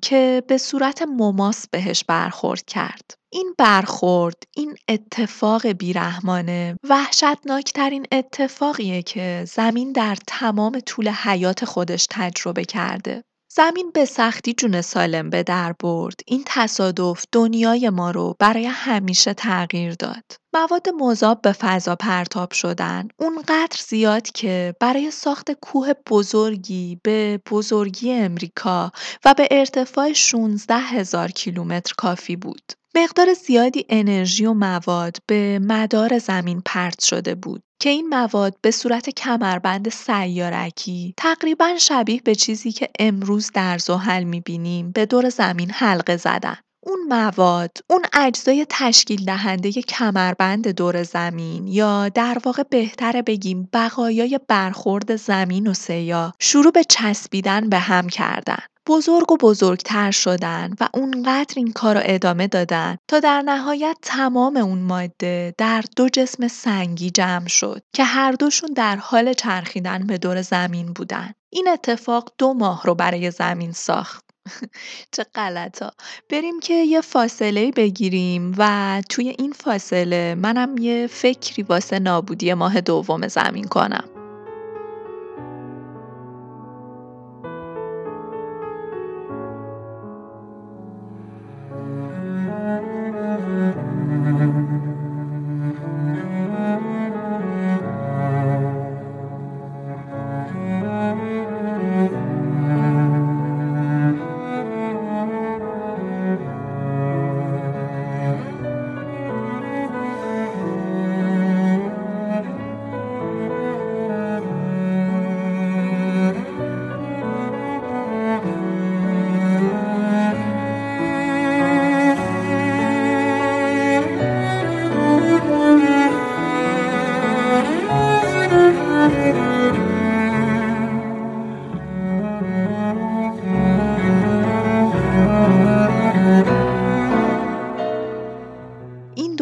که 0.02 0.42
به 0.48 0.59
صورت 0.59 1.02
مماس 1.02 1.68
بهش 1.68 2.05
برخورد 2.05 2.64
کرد. 2.66 3.14
این 3.33 3.55
برخورد 3.59 4.42
این 4.57 4.76
اتفاق 4.88 5.66
بیرحمانه 5.66 6.76
وحشتناکترین 6.88 8.07
اتفاقیه 8.12 9.02
که 9.02 9.44
زمین 9.48 9.92
در 9.92 10.16
تمام 10.26 10.81
طول 10.81 11.09
حیات 11.09 11.64
خودش 11.64 12.07
تجربه 12.11 12.64
کرده. 12.64 13.22
زمین 13.56 13.90
به 13.94 14.04
سختی 14.04 14.52
جون 14.52 14.80
سالم 14.80 15.30
به 15.30 15.42
در 15.42 15.74
برد. 15.80 16.20
این 16.26 16.42
تصادف 16.46 17.24
دنیای 17.32 17.90
ما 17.90 18.10
رو 18.10 18.36
برای 18.38 18.66
همیشه 18.66 19.34
تغییر 19.34 19.94
داد. 19.94 20.24
مواد 20.54 20.88
مذاب 20.88 21.42
به 21.42 21.52
فضا 21.52 21.96
پرتاب 21.96 22.52
شدن 22.52 23.08
اونقدر 23.16 23.78
زیاد 23.88 24.22
که 24.22 24.74
برای 24.80 25.10
ساخت 25.10 25.52
کوه 25.52 25.92
بزرگی 26.10 27.00
به 27.02 27.40
بزرگی 27.50 28.12
امریکا 28.12 28.92
و 29.24 29.34
به 29.34 29.48
ارتفاع 29.50 30.12
16 30.12 30.74
هزار 30.74 31.30
کیلومتر 31.30 31.94
کافی 31.98 32.36
بود. 32.36 32.72
مقدار 32.94 33.35
زیادی 33.35 33.87
انرژی 33.88 34.46
و 34.46 34.52
مواد 34.52 35.16
به 35.26 35.59
مدار 35.59 36.18
زمین 36.18 36.62
پرت 36.66 37.05
شده 37.05 37.35
بود 37.35 37.62
که 37.81 37.90
این 37.90 38.09
مواد 38.09 38.57
به 38.62 38.70
صورت 38.70 39.11
کمربند 39.11 39.88
سیارکی 39.88 41.14
تقریبا 41.16 41.76
شبیه 41.78 42.20
به 42.24 42.35
چیزی 42.35 42.72
که 42.72 42.88
امروز 42.98 43.50
در 43.55 43.78
زحل 43.78 44.24
می‌بینیم 44.24 44.92
به 44.92 45.07
دور 45.07 45.28
زمین 45.28 45.70
حلقه 45.70 46.16
زدن. 46.16 46.57
اون 46.87 46.98
مواد، 47.09 47.76
اون 47.90 48.02
اجزای 48.12 48.66
تشکیل 48.68 49.24
دهنده 49.24 49.72
کمربند 49.72 50.68
دور 50.68 51.02
زمین 51.02 51.66
یا 51.66 52.09
در 52.09 52.38
واقع 52.44 52.62
بهتره 52.70 53.22
بگیم 53.22 53.68
بقایای 53.72 54.40
برخورد 54.48 55.16
زمین 55.16 55.66
و 55.66 55.74
سیا 55.74 56.33
شروع 56.38 56.72
به 56.72 56.85
چسبیدن 56.85 57.68
به 57.68 57.78
هم 57.78 58.09
کردن. 58.09 58.62
بزرگ 58.87 59.33
و 59.33 59.37
بزرگتر 59.37 60.11
شدن 60.11 60.75
و 60.81 60.88
اونقدر 60.95 61.55
این 61.57 61.73
کار 61.73 61.95
رو 61.95 62.03
ادامه 62.05 62.47
دادن 62.47 62.97
تا 63.09 63.21
در 63.21 63.42
نهایت 63.42 63.97
تمام 64.03 64.57
اون 64.57 64.79
ماده 64.79 65.55
در 65.59 65.85
دو 65.97 66.09
جسم 66.09 66.49
سنگی 66.49 67.11
جمع 67.11 67.49
شد 67.49 67.83
که 67.92 68.05
هر 68.05 68.33
دوشون 68.33 68.73
در 68.73 68.97
حال 68.97 69.33
چرخیدن 69.33 70.07
به 70.07 70.18
دور 70.18 70.42
زمین 70.42 70.92
بودن. 70.92 71.33
این 71.51 71.68
اتفاق 71.68 72.33
دو 72.38 72.55
ماه 72.55 72.83
رو 72.85 72.95
برای 72.95 73.31
زمین 73.31 73.73
ساخت. 73.73 74.25
چه 75.12 75.25
غلطا 75.35 75.90
بریم 76.31 76.61
که 76.61 76.75
یه 76.75 77.01
فاصله 77.01 77.71
بگیریم 77.71 78.55
و 78.59 79.03
توی 79.09 79.35
این 79.38 79.53
فاصله 79.53 80.35
منم 80.35 80.79
یه 80.79 81.07
فکری 81.07 81.62
واسه 81.62 81.99
نابودی 81.99 82.55
ماه 82.55 82.81
دوم 82.81 83.29
زمین 83.29 83.64
کنم 83.64 84.21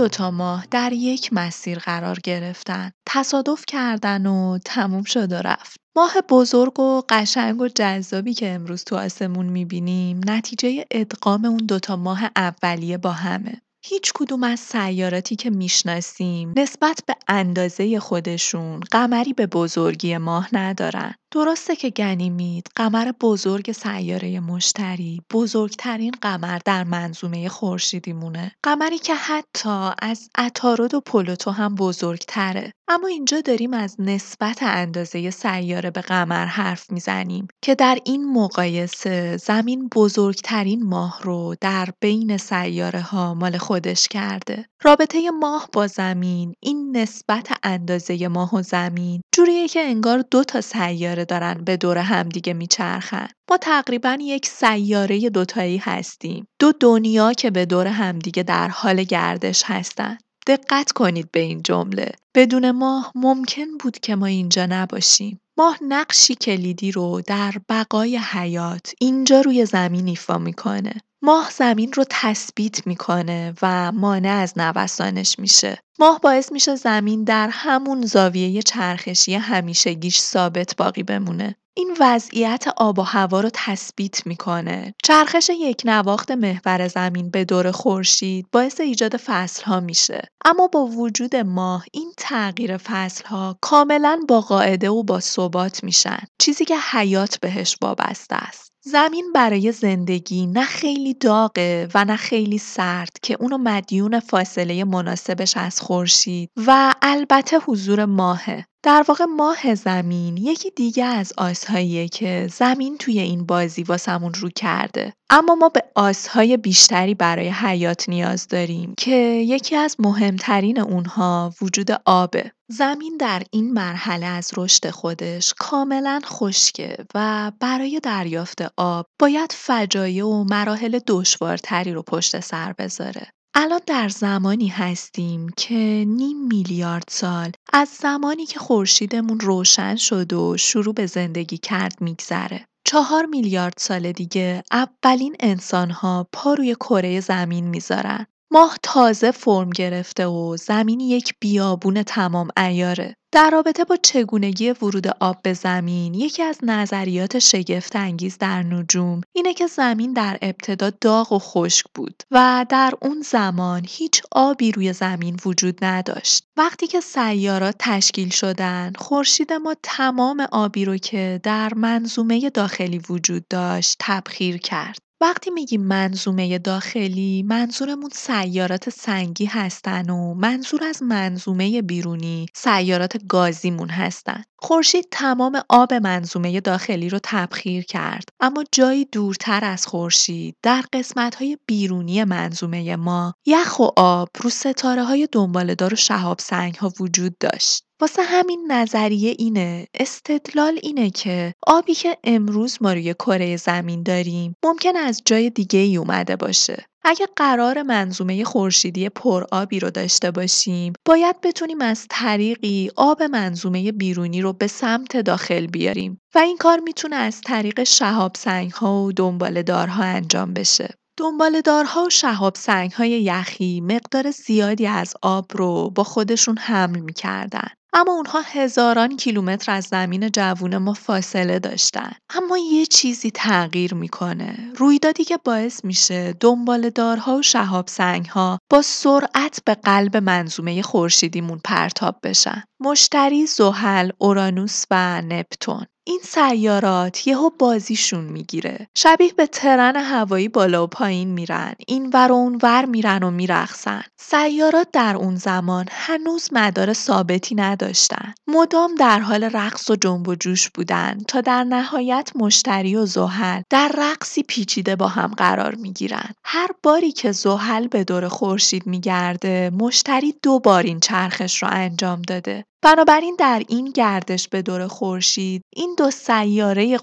دوتا 0.01 0.31
ماه 0.31 0.67
در 0.71 0.93
یک 0.93 1.33
مسیر 1.33 1.79
قرار 1.79 2.19
گرفتن. 2.25 2.91
تصادف 3.07 3.65
کردن 3.67 4.27
و 4.27 4.59
تموم 4.65 5.05
شد 5.05 5.33
و 5.33 5.35
رفت. 5.35 5.77
ماه 5.97 6.13
بزرگ 6.29 6.81
و 6.81 7.03
قشنگ 7.09 7.61
و 7.61 7.69
جذابی 7.69 8.35
که 8.35 8.49
امروز 8.49 8.85
تو 8.85 8.97
آسمون 8.97 9.47
می‌بینیم 9.47 10.21
نتیجه 10.27 10.85
ادغام 10.91 11.45
اون 11.45 11.57
دوتا 11.57 11.97
ماه 11.97 12.31
اولیه 12.37 12.99
با 12.99 13.13
همه. 13.13 13.61
هیچ 13.85 14.13
کدوم 14.15 14.43
از 14.43 14.61
سیاراتی 14.61 15.37
که 15.37 15.51
می‌شناسیم 15.51 16.53
نسبت 16.57 17.01
به 17.07 17.17
اندازه 17.29 18.01
خودشون 18.01 18.81
قمری 18.81 19.33
به 19.33 19.47
بزرگی 19.47 20.17
ماه 20.17 20.49
ندارن. 20.53 21.15
درسته 21.33 21.77
که 21.77 21.91
گنیمید. 21.91 22.67
قمر 22.77 23.13
بزرگ 23.21 23.73
سیاره 23.73 24.41
مشتری. 24.41 25.23
بزرگترین 25.33 26.13
قمر 26.23 26.59
در 26.65 26.85
منظومه 26.85 27.49
خورشیدیمونه. 27.49 28.53
قمری 28.63 28.99
که 28.99 29.15
حتی 29.15 29.91
از 30.03 30.31
عطارد 30.35 30.95
و 30.95 31.01
پلوتو 31.01 31.51
هم 31.51 31.75
بزرگتره. 31.75 32.73
اما 32.89 33.09
اینجا 33.09 33.41
داریم 33.41 33.75
از 33.75 33.97
نسبت 33.99 34.59
اندازه 34.63 35.31
سیاره 35.31 35.91
به 35.91 36.01
قمر 36.01 36.47
حرف 36.47 36.91
می‌زنیم 36.91 37.49
که 37.63 37.75
در 37.75 37.99
این 38.05 38.33
مقایسه 38.33 39.37
زمین 39.37 39.89
بزرگترین 39.95 40.83
ماه 40.83 41.19
رو 41.23 41.55
در 41.61 41.89
بین 42.01 42.37
سیاره 42.37 43.01
ها 43.01 43.35
مال 43.35 43.59
خودش 43.59 44.09
کرده. 44.09 44.67
رابطه 44.83 45.31
ماه 45.31 45.69
با 45.73 45.87
زمین 45.87 46.55
این 46.61 46.97
نسبت 46.97 47.49
اندازه 47.63 48.29
ماه 48.29 48.55
و 48.55 48.63
زمین 48.63 49.23
جوریه 49.35 49.69
که 49.69 49.81
انگار 49.81 50.25
دو 50.31 50.45
تا 50.45 50.61
سیاره 50.61 51.20
دارن 51.25 51.65
به 51.65 51.77
دور 51.77 51.99
همدیگه 51.99 52.53
میچرخن. 52.53 53.29
ما 53.51 53.57
تقریبا 53.57 54.19
یک 54.21 54.47
سیاره 54.47 55.31
دوتایی 55.31 55.79
هستیم. 55.79 56.47
دو 56.59 56.73
دنیا 56.81 57.33
که 57.33 57.51
به 57.51 57.67
دور 57.67 57.87
همدیگه 57.87 58.43
در 58.43 58.69
حال 58.69 59.03
گردش 59.03 59.63
هستن. 59.67 60.19
دقت 60.47 60.93
کنید 60.93 61.31
به 61.33 61.41
این 61.41 61.63
جمله. 61.63 62.13
بدون 62.35 62.71
ماه 62.71 63.13
ممکن 63.15 63.77
بود 63.81 63.99
که 63.99 64.17
ما 64.17 64.27
اینجا 64.27 64.67
نباشیم. 64.67 65.41
ماه 65.59 65.79
نقشی 65.89 66.35
کلیدی 66.35 66.93
رو 66.93 67.23
در 67.27 67.55
بقای 67.69 68.17
حیات 68.17 68.93
اینجا 69.01 69.41
روی 69.41 69.67
زمین 69.67 70.09
ایفا 70.09 70.39
می‌کنه. 70.39 70.93
ماه 71.23 71.51
زمین 71.51 71.93
رو 71.93 72.05
تثبیت 72.11 72.87
می‌کنه 72.87 73.55
و 73.63 73.93
مانع 73.93 74.29
از 74.29 74.53
نوسانش 74.57 75.39
میشه. 75.39 75.79
ماه 75.99 76.21
باعث 76.21 76.53
میشه 76.53 76.77
زمین 76.77 77.25
در 77.25 77.49
همون 77.53 78.07
زاویه 78.07 78.63
چرخشی 78.63 79.35
همیشگیش 79.35 80.21
ثابت 80.21 80.77
باقی 80.77 81.03
بمونه. 81.03 81.57
این 81.75 81.97
وضعیت 82.01 82.65
آب 82.77 82.99
و 82.99 83.03
هوا 83.03 83.41
رو 83.41 83.51
تثبیت 83.53 84.27
می‌کنه. 84.27 84.95
چرخش 85.05 85.51
یک 85.61 85.83
نواخت 85.85 86.31
محور 86.31 86.89
زمین 86.89 87.31
به 87.31 87.45
دور 87.45 87.71
خورشید 87.71 88.47
باعث 88.53 88.81
ایجاد 88.81 89.17
فصل 89.17 89.65
ها 89.65 89.81
میشه. 89.81 90.29
اما 90.45 90.67
با 90.67 90.87
وجود 90.87 91.37
ماه 91.37 91.85
این 91.93 92.13
تغییر 92.17 92.77
فصل 92.77 93.25
ها 93.25 93.59
کاملا 93.61 94.21
با 94.29 94.41
قاعده 94.41 94.91
و 94.91 95.03
با 95.03 95.21
ثبات 95.21 95.85
میشن. 95.85 96.21
چیزی 96.39 96.65
که 96.65 96.77
حیات 96.93 97.41
بهش 97.41 97.77
وابسته 97.83 98.37
است. 98.37 98.70
زمین 98.83 99.33
برای 99.35 99.73
زندگی 99.73 100.47
نه 100.47 100.65
خیلی 100.65 101.15
داغه 101.15 101.89
و 101.95 102.05
نه 102.05 102.17
خیلی 102.17 102.59
سرد 102.59 103.11
که 103.23 103.37
اونو 103.41 103.59
مدیون 103.59 104.21
فاصله 104.21 104.85
مناسبش 104.85 105.57
از 105.57 105.81
خورشید 105.81 106.51
و 106.67 106.95
البته 107.03 107.59
حضور 107.59 108.05
ماهه. 108.05 108.67
در 108.83 109.05
واقع 109.09 109.25
ماه 109.25 109.75
زمین 109.75 110.37
یکی 110.37 110.71
دیگه 110.71 111.05
از 111.05 111.33
آسهاییه 111.39 112.09
که 112.09 112.49
زمین 112.53 112.99
توی 112.99 113.19
این 113.19 113.47
بازی 113.47 113.83
واسمون 113.83 114.35
رو 114.35 114.49
کرده. 114.49 115.13
اما 115.31 115.55
ما 115.55 115.69
به 115.69 115.83
آسهای 115.95 116.57
بیشتری 116.57 117.15
برای 117.15 117.49
حیات 117.49 118.09
نیاز 118.09 118.49
داریم 118.49 118.95
که 118.99 119.17
یکی 119.47 119.77
از 119.77 119.97
مهمترین 119.99 120.81
اونها 120.81 121.55
وجود 121.63 121.91
آبه. 122.05 122.53
زمین 122.69 123.17
در 123.17 123.43
این 123.51 123.73
مرحله 123.73 124.27
از 124.27 124.51
رشد 124.57 124.91
خودش 124.91 125.55
کاملا 125.59 126.21
خشکه 126.25 126.97
و 127.15 127.53
برای 127.61 128.01
دریافت 128.03 128.63
آب 128.77 129.07
باید 129.21 129.53
فجایع 129.53 130.27
و 130.27 130.45
مراحل 130.45 130.99
دشوارتری 131.07 131.93
رو 131.93 132.03
پشت 132.03 132.41
سر 132.41 132.73
بذاره. 132.79 133.31
الان 133.55 133.81
در 133.87 134.09
زمانی 134.09 134.69
هستیم 134.69 135.49
که 135.57 136.05
نیم 136.09 136.47
میلیارد 136.47 137.05
سال 137.09 137.53
از 137.73 137.89
زمانی 137.89 138.47
که 138.47 138.59
خورشیدمون 138.59 139.41
روشن 139.41 139.97
شد 139.97 140.33
و 140.33 140.57
شروع 140.57 140.95
به 140.95 141.07
زندگی 141.07 141.59
کرد 141.59 142.01
میگذره. 142.01 142.65
چهار 142.85 143.27
میلیارد 143.27 143.75
سال 143.79 144.13
دیگه 144.13 144.63
اولین 144.73 145.37
انسانها 145.41 146.29
پا 146.33 146.55
روی 146.55 146.75
کره 146.75 147.21
زمین 147.21 147.69
می‌ذارن. 147.69 148.27
ماه 148.53 148.79
تازه 148.83 149.31
فرم 149.31 149.71
گرفته 149.71 150.27
و 150.27 150.57
زمین 150.57 151.01
یک 151.01 151.35
بیابون 151.41 152.03
تمام 152.03 152.49
ایاره. 152.57 153.17
در 153.33 153.51
رابطه 153.51 153.85
با 153.85 153.97
چگونگی 153.97 154.71
ورود 154.71 155.07
آب 155.21 155.43
به 155.43 155.53
زمین 155.53 156.15
یکی 156.15 156.43
از 156.43 156.59
نظریات 156.63 157.39
شگفت 157.39 157.97
انگیز 157.97 158.39
در 158.39 158.63
نجوم 158.63 159.21
اینه 159.33 159.55
که 159.55 159.67
زمین 159.67 160.13
در 160.13 160.39
ابتدا 160.43 160.91
داغ 160.91 161.33
و 161.33 161.39
خشک 161.39 161.87
بود 161.95 162.23
و 162.31 162.67
در 162.69 162.93
اون 163.03 163.23
زمان 163.23 163.83
هیچ 163.89 164.23
آبی 164.33 164.73
روی 164.73 164.93
زمین 164.93 165.41
وجود 165.45 165.85
نداشت. 165.85 166.45
وقتی 166.57 166.87
که 166.87 167.01
سیارات 167.01 167.75
تشکیل 167.79 168.31
شدن 168.31 168.93
خورشید 168.99 169.53
ما 169.53 169.75
تمام 169.83 170.47
آبی 170.53 170.85
رو 170.85 170.97
که 170.97 171.41
در 171.43 171.75
منظومه 171.75 172.51
داخلی 172.51 173.01
وجود 173.09 173.49
داشت 173.49 173.97
تبخیر 174.01 174.59
کرد. 174.59 175.10
وقتی 175.21 175.51
میگیم 175.51 175.83
منظومه 175.83 176.59
داخلی 176.59 177.43
منظورمون 177.43 178.11
سیارات 178.13 178.91
سنگی 178.91 179.45
هستن 179.45 180.11
و 180.11 180.35
منظور 180.35 180.85
از 180.85 181.03
منظومه 181.03 181.83
بیرونی 181.83 182.47
سیارات 182.55 183.17
گازیمون 183.29 183.89
هستن. 183.91 184.43
خورشید 184.63 185.09
تمام 185.11 185.63
آب 185.69 185.95
منظومه 185.95 186.61
داخلی 186.61 187.09
رو 187.09 187.19
تبخیر 187.23 187.85
کرد 187.85 188.29
اما 188.41 188.65
جایی 188.73 189.05
دورتر 189.05 189.65
از 189.65 189.87
خورشید 189.87 190.57
در 190.63 190.85
قسمت‌های 190.93 191.59
بیرونی 191.67 192.25
منظومه 192.25 192.97
ما 192.97 193.35
یخ 193.47 193.81
و 193.81 193.89
آب 193.97 194.29
رو 194.41 194.51
ستاره 194.51 195.05
های 195.05 195.29
دنبالدار 195.33 195.93
و 195.93 195.97
شهاب 195.97 196.39
سنگ 196.39 196.75
ها 196.75 196.93
وجود 197.01 197.39
داشت. 197.39 197.85
واسه 198.01 198.23
همین 198.23 198.73
نظریه 198.73 199.35
اینه 199.39 199.87
استدلال 199.95 200.79
اینه 200.83 201.11
که 201.11 201.55
آبی 201.67 201.95
که 201.95 202.17
امروز 202.25 202.79
ما 202.81 202.93
روی 202.93 203.15
کره 203.15 203.57
زمین 203.57 204.03
داریم 204.03 204.57
ممکن 204.65 204.97
از 204.97 205.23
جای 205.25 205.51
دیگه 205.51 205.79
ای 205.79 205.97
اومده 205.97 206.37
باشه 206.37 206.85
اگه 207.05 207.27
قرار 207.37 207.83
منظومه 207.83 208.45
خورشیدی 208.45 209.11
آبی 209.53 209.81
رو 209.81 209.91
داشته 209.91 210.31
باشیم 210.31 210.93
باید 211.05 211.41
بتونیم 211.41 211.81
از 211.81 212.07
طریقی 212.11 212.91
آب 212.97 213.23
منظومه 213.23 213.93
بیرونی 213.93 214.43
رو 214.43 214.53
به 214.53 214.67
سمت 214.67 215.17
داخل 215.17 215.67
بیاریم 215.67 216.21
و 216.35 216.39
این 216.39 216.57
کار 216.57 216.81
می‌تونه 216.81 217.17
از 217.17 217.41
طریق 217.41 217.85
شهاب 217.85 218.33
سنگ 218.37 218.71
ها 218.71 219.03
و 219.03 219.13
دنبال 219.13 219.63
دارها 219.63 220.03
انجام 220.03 220.55
بشه 220.55 220.95
دنباله‌دارها 221.17 222.05
و 222.05 222.11
شهاب 222.11 222.57
های 222.97 223.11
یخی 223.11 223.81
مقدار 223.81 224.31
زیادی 224.31 224.87
از 224.87 225.15
آب 225.23 225.47
رو 225.55 225.91
با 225.91 226.05
خودشون 226.05 226.59
حمل 226.59 227.01
می‌کردن. 227.01 227.69
اما 227.93 228.13
اونها 228.13 228.41
هزاران 228.41 229.17
کیلومتر 229.17 229.73
از 229.73 229.85
زمین 229.85 230.31
جوون 230.31 230.77
ما 230.77 230.93
فاصله 230.95 231.59
داشتن. 231.59 232.13
اما 232.31 232.59
یه 232.59 232.87
چیزی 232.87 233.31
تغییر 233.31 233.95
می‌کنه. 233.95 234.73
رویدادی 234.77 235.25
که 235.25 235.37
باعث 235.45 235.85
میشه 235.85 236.35
دنباله‌دارها 236.41 237.37
و 237.37 237.43
شهاب 237.43 237.89
ها 238.31 238.59
با 238.71 238.83
سرعت 238.83 239.61
به 239.65 239.75
قلب 239.75 240.17
منظومه 240.17 240.83
خورشیدیمون 240.83 241.61
پرتاب 241.65 242.17
بشن. 242.23 242.63
مشتری، 242.81 243.47
زحل، 243.47 244.11
اورانوس 244.19 244.85
و 244.91 245.23
نپتون. 245.23 245.87
این 246.07 246.21
سیارات 246.25 247.27
یهو 247.27 247.51
بازیشون 247.59 248.25
می‌گیره. 248.25 248.89
شبیه 248.97 249.33
به 249.33 249.47
ترن 249.47 249.97
هوایی 249.97 250.49
بالا 250.49 250.85
و 250.85 250.87
پایین 250.87 251.29
میرن. 251.29 251.75
این 251.87 252.11
ور 252.15 252.33
و 252.33 252.35
اون 252.35 252.59
ور 252.63 252.85
میرن 252.85 253.23
و 253.23 253.31
میرخصن 253.31 254.03
سیارات 254.21 254.89
در 254.93 255.17
اون 255.17 255.37
زمان 255.37 255.87
هنوز 255.91 256.49
مدار 256.53 256.93
ثابتی 256.93 257.55
نداشتن. 257.55 258.35
مدام 258.47 258.95
در 258.95 259.21
حال 259.21 259.45
رقص 259.45 259.91
و 259.91 259.97
جنب 259.97 260.29
و 260.29 260.35
جوش 260.35 260.71
بودن 260.71 261.19
تا 261.29 261.41
در 261.41 261.65
نهایت 261.65 262.33
مشتری 262.35 262.97
و 262.97 263.07
زحل 263.07 263.63
در 263.71 263.93
رقصی 263.99 264.43
پیچیده 264.43 264.97
با 264.97 265.09
هم 265.09 265.35
قرار 265.37 265.75
می‌گیرن. 265.75 266.31
هر 266.45 266.69
باری 266.83 267.13
که 267.13 267.33
زحل 267.33 267.87
به 267.87 268.05
دور 268.05 268.29
خورشید 268.29 268.87
میگرده 268.87 269.71
مشتری 269.71 270.35
دو 270.43 270.59
بار 270.59 270.83
این 270.83 271.01
چرخش 271.01 271.63
رو 271.63 271.69
انجام 271.73 272.23
داده. 272.23 272.65
بنابراین 272.83 273.37
در 273.39 273.63
این 273.69 273.91
گردش 273.91 274.49
به 274.49 274.63
دور 274.63 274.87
خورشید 274.87 275.63
این 275.77 275.95
دو 275.99 276.11
سیاره 276.11 276.99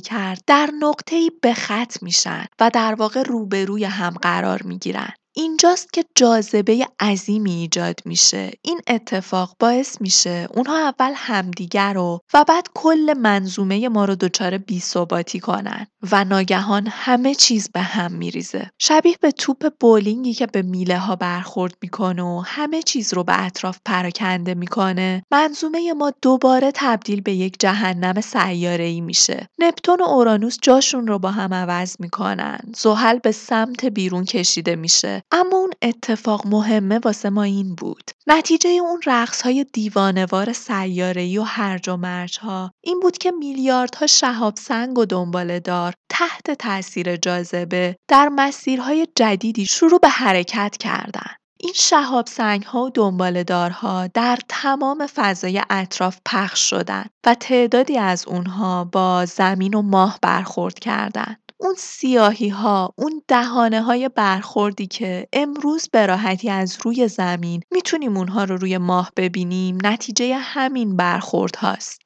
کرد 0.00 0.40
در 0.46 0.70
نقطه‌ای 0.80 1.30
به 1.42 1.54
خط 1.54 2.02
میشن 2.02 2.46
و 2.60 2.70
در 2.74 2.94
واقع 2.94 3.22
روبروی 3.22 3.84
هم 3.84 4.10
قرار 4.10 4.62
می‌گیرن. 4.62 5.12
اینجاست 5.40 5.92
که 5.92 6.04
جاذبه 6.14 6.86
عظیمی 7.00 7.52
ایجاد 7.52 8.00
میشه. 8.04 8.50
این 8.62 8.80
اتفاق 8.86 9.56
باعث 9.58 10.00
میشه 10.00 10.48
اونها 10.54 10.76
اول 10.76 11.12
همدیگر 11.16 11.92
رو 11.92 12.20
و 12.34 12.44
بعد 12.44 12.66
کل 12.74 13.14
منظومه 13.18 13.88
ما 13.88 14.04
رو 14.04 14.14
دچار 14.14 14.58
بیثباتی 14.58 15.40
کنن 15.40 15.86
و 16.12 16.24
ناگهان 16.24 16.86
همه 16.90 17.34
چیز 17.34 17.68
به 17.68 17.80
هم 17.80 18.12
میریزه. 18.12 18.70
شبیه 18.78 19.16
به 19.20 19.30
توپ 19.30 19.72
بولینگی 19.80 20.34
که 20.34 20.46
به 20.46 20.62
میله 20.62 20.98
ها 20.98 21.16
برخورد 21.16 21.74
می‌کنه 21.82 22.22
و 22.22 22.42
همه 22.46 22.82
چیز 22.82 23.14
رو 23.14 23.24
به 23.24 23.44
اطراف 23.44 23.78
پراکنده 23.84 24.54
می‌کنه 24.54 25.22
منظومه 25.30 25.92
ما 25.92 26.12
دوباره 26.22 26.70
تبدیل 26.74 27.20
به 27.20 27.32
یک 27.32 27.56
جهنم 27.58 28.20
سیاره 28.20 28.84
ای 28.84 29.00
میشه. 29.00 29.48
نپتون 29.58 30.00
و 30.00 30.04
اورانوس 30.04 30.58
جاشون 30.62 31.06
رو 31.06 31.18
با 31.18 31.30
هم 31.30 31.54
عوض 31.54 31.96
می‌کنن. 31.98 32.58
زحل 32.76 33.18
به 33.18 33.32
سمت 33.32 33.84
بیرون 33.84 34.24
کشیده 34.24 34.76
میشه. 34.76 35.22
اما 35.32 35.56
اون 35.56 35.70
اتفاق 35.82 36.46
مهمه 36.46 37.00
واسه 37.04 37.30
ما 37.30 37.42
این 37.42 37.74
بود 37.74 38.10
نتیجه 38.26 38.70
اون 38.70 39.00
رقص 39.06 39.42
های 39.42 39.66
دیوانوار 39.72 40.52
سیاره 40.52 41.40
و 41.40 41.42
هرج 41.42 41.88
و 41.88 41.96
مرج 41.96 42.38
ها 42.38 42.70
این 42.84 43.00
بود 43.00 43.18
که 43.18 43.30
میلیاردها 43.30 44.06
شهاب 44.06 44.56
سنگ 44.56 44.98
و 44.98 45.04
دنباله 45.04 45.60
دار 45.60 45.94
تحت 46.08 46.50
تاثیر 46.50 47.16
جاذبه 47.16 47.96
در 48.08 48.28
مسیرهای 48.28 49.06
جدیدی 49.16 49.66
شروع 49.66 49.98
به 50.00 50.08
حرکت 50.08 50.76
کردند. 50.76 51.36
این 51.60 51.72
شهاب 51.74 52.26
سنگ 52.26 52.62
ها 52.62 52.84
و 52.84 52.90
دنبالدارها 52.90 54.06
در 54.06 54.38
تمام 54.48 55.06
فضای 55.06 55.62
اطراف 55.70 56.18
پخش 56.26 56.70
شدند 56.70 57.10
و 57.26 57.34
تعدادی 57.34 57.98
از 57.98 58.28
اونها 58.28 58.84
با 58.84 59.24
زمین 59.26 59.74
و 59.74 59.82
ماه 59.82 60.18
برخورد 60.22 60.78
کردند. 60.78 61.47
اون 61.60 61.74
سیاهی 61.78 62.48
ها، 62.48 62.94
اون 62.96 63.22
دهانه 63.28 63.82
های 63.82 64.08
برخوردی 64.08 64.86
که 64.86 65.28
امروز 65.32 65.88
به 65.88 66.06
راحتی 66.06 66.50
از 66.50 66.78
روی 66.82 67.08
زمین 67.08 67.62
می‌تونیم 67.70 68.16
اونها 68.16 68.44
رو 68.44 68.56
روی 68.56 68.78
ماه 68.78 69.12
ببینیم 69.16 69.78
نتیجه 69.84 70.36
همین 70.36 70.96
برخورد 70.96 71.56
هاست. 71.56 72.00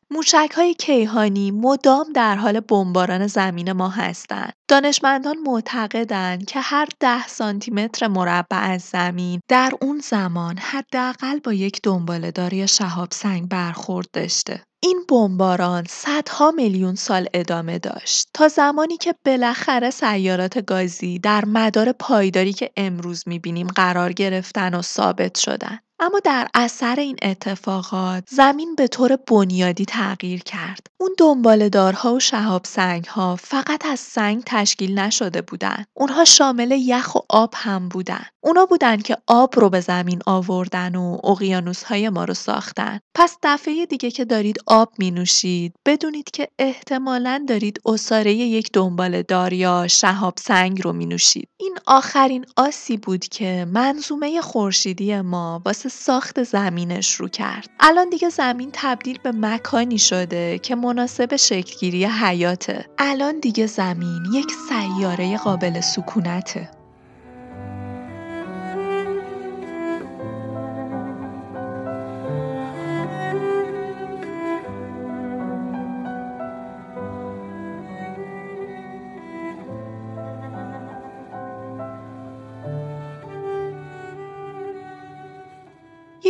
های 0.55 0.75
کیهانی 0.75 1.51
مدام 1.51 2.07
در 2.15 2.37
حال 2.37 2.61
بمباران 2.61 3.27
زمین 3.27 3.73
ما 3.73 3.89
هستند. 3.89 4.53
دانشمندان 4.69 5.37
معتقدند 5.39 6.45
که 6.45 6.61
هر 6.61 6.89
ده 7.01 7.27
سانتیمتر 7.27 8.09
مربع 8.09 8.71
از 8.71 8.83
زمین 8.83 9.41
در 9.49 9.73
اون 9.81 9.99
زمان 9.99 10.59
حداقل 10.59 11.39
با 11.39 11.53
یک 11.53 11.81
دنباله‌دار 11.83 12.53
یا 12.53 12.67
شهاب 12.67 13.09
سنگ 13.13 13.49
برخورد 13.49 14.07
داشته. 14.13 14.63
این 14.85 15.05
بمباران 15.09 15.85
صدها 15.89 16.51
میلیون 16.51 16.95
سال 16.95 17.27
ادامه 17.35 17.79
داشت 17.79 18.29
تا 18.35 18.49
زمانی 18.49 18.97
که 18.97 19.15
بالاخره 19.25 19.91
سیارات 19.91 20.59
گازی 20.59 21.19
در 21.19 21.45
مدار 21.45 21.93
پایداری 21.93 22.53
که 22.53 22.71
امروز 22.77 23.23
می‌بینیم 23.27 23.67
قرار 23.67 24.13
گرفتن 24.13 24.75
و 24.75 24.83
ثابت 24.83 25.39
شدن. 25.39 25.79
اما 26.05 26.21
در 26.25 26.49
اثر 26.55 27.01
این 27.01 27.17
اتفاقات 27.23 28.25
زمین 28.29 28.75
به 28.75 28.89
طور 28.89 29.17
بنیادی 29.17 29.85
تغییر 29.85 30.43
کرد. 30.43 30.87
اون 31.01 31.15
دنبالدارها 31.19 32.15
و 32.15 32.21
شهاب 32.21 32.67
ها 33.09 33.37
فقط 33.37 33.87
از 33.87 34.01
سنگ 34.01 34.43
تشکیل 34.47 34.99
نشده 34.99 35.43
بودن. 35.43 35.85
اونها 35.95 36.25
شامل 36.25 36.71
یخ 36.71 37.15
و 37.15 37.19
آب 37.29 37.55
هم 37.57 37.89
بودن. 37.89 38.25
اونا 38.41 38.67
بودن 38.67 38.97
که 38.97 39.17
آب 39.27 39.61
رو 39.61 39.71
به 39.71 39.81
زمین 39.81 40.23
آوردن 40.27 40.97
و 40.97 41.19
اقیانوس 41.25 41.83
های 41.85 42.09
ما 42.09 42.25
رو 42.25 42.35
ساختن. 42.35 43.01
پس 43.15 43.37
دفعه 43.43 43.87
دیگه 43.87 44.11
که 44.11 44.25
دارید 44.25 44.59
آب 44.67 44.93
می 44.99 45.11
نوشید 45.11 45.75
بدونید 45.87 46.31
که 46.31 46.49
احتمالا 46.59 47.45
دارید 47.49 47.81
اصاره 47.87 48.33
یک 48.33 48.71
دنبالدار 48.73 49.53
یا 49.53 49.89
شهاب 49.89 50.35
سنگ 50.39 50.83
رو 50.83 50.93
می 50.93 51.07
نوشید. 51.07 51.49
این 51.61 51.79
آخرین 51.87 52.47
آسی 52.57 52.97
بود 52.97 53.25
که 53.25 53.67
منظومه 53.73 54.41
خورشیدی 54.41 55.21
ما 55.21 55.63
واسه 55.65 55.89
ساخت 55.93 56.43
زمینش 56.43 57.15
رو 57.15 57.29
کرد. 57.29 57.69
الان 57.81 58.09
دیگه 58.09 58.29
زمین 58.29 58.71
تبدیل 58.73 59.19
به 59.19 59.33
مکانی 59.33 59.99
شده 59.99 60.59
که 60.59 60.75
مناسب 60.75 61.37
شکلگیری 61.37 62.05
حیاته. 62.05 62.87
الان 62.99 63.41
دیگه 63.41 63.67
زمین 63.67 64.23
یک 64.35 64.53
سیاره 64.69 65.37
قابل 65.37 65.81
سکونته. 65.81 66.82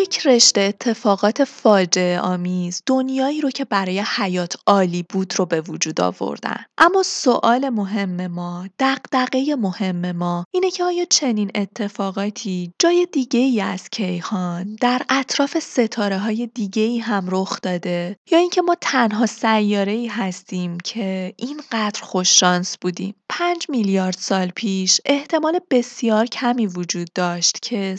یک 0.03 0.27
رشته 0.27 0.61
اتفاقات 0.61 1.45
فاجعه 1.45 2.21
آمیز 2.21 2.83
دنیایی 2.87 3.41
رو 3.41 3.51
که 3.51 3.65
برای 3.65 4.05
حیات 4.17 4.57
عالی 4.67 5.05
بود 5.09 5.35
رو 5.39 5.47
به 5.47 5.61
وجود 5.61 6.01
آوردن. 6.01 6.65
اما 6.79 7.03
سوال 7.03 7.69
مهم 7.69 8.27
ما، 8.27 8.69
دغدغه 8.79 9.57
مهم 9.57 10.13
ما 10.13 10.45
اینه 10.51 10.71
که 10.71 10.85
آیا 10.85 11.05
چنین 11.05 11.51
اتفاقاتی 11.55 12.73
جای 12.79 13.07
دیگه 13.13 13.41
ای 13.41 13.61
از 13.61 13.89
کیهان 13.91 14.77
در 14.81 15.03
اطراف 15.09 15.59
ستاره 15.59 16.19
های 16.19 16.47
دیگه 16.47 16.83
ای 16.83 16.99
هم 16.99 17.27
رخ 17.31 17.61
داده 17.61 18.17
یا 18.31 18.39
اینکه 18.39 18.63
ما 18.63 18.77
تنها 18.81 19.27
سیاره 19.27 19.93
ای 19.93 20.07
هستیم 20.07 20.81
که 20.81 21.35
اینقدر 21.37 22.03
خوششانس 22.03 22.77
بودیم؟ 22.81 23.15
پنج 23.29 23.67
میلیارد 23.69 24.17
سال 24.19 24.49
پیش 24.57 25.01
احتمال 25.05 25.61
بسیار 25.71 26.27
کمی 26.27 26.67
وجود 26.67 27.09
داشت 27.15 27.59
که 27.63 27.97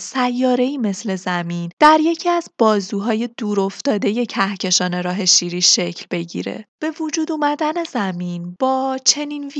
ای 0.59 0.77
مثل 0.77 1.15
زمین 1.15 1.71
در 1.79 1.92
یکی 1.99 2.29
از 2.29 2.49
بازوهای 2.57 3.29
دورافتاده 3.37 4.25
کهکشان 4.25 5.03
راه 5.03 5.25
شیری 5.25 5.61
شکل 5.61 6.05
بگیره. 6.11 6.65
به 6.83 6.91
وجود 6.99 7.31
اومدن 7.31 7.83
زمین 7.83 8.55
با 8.59 8.97
چنین 9.05 9.51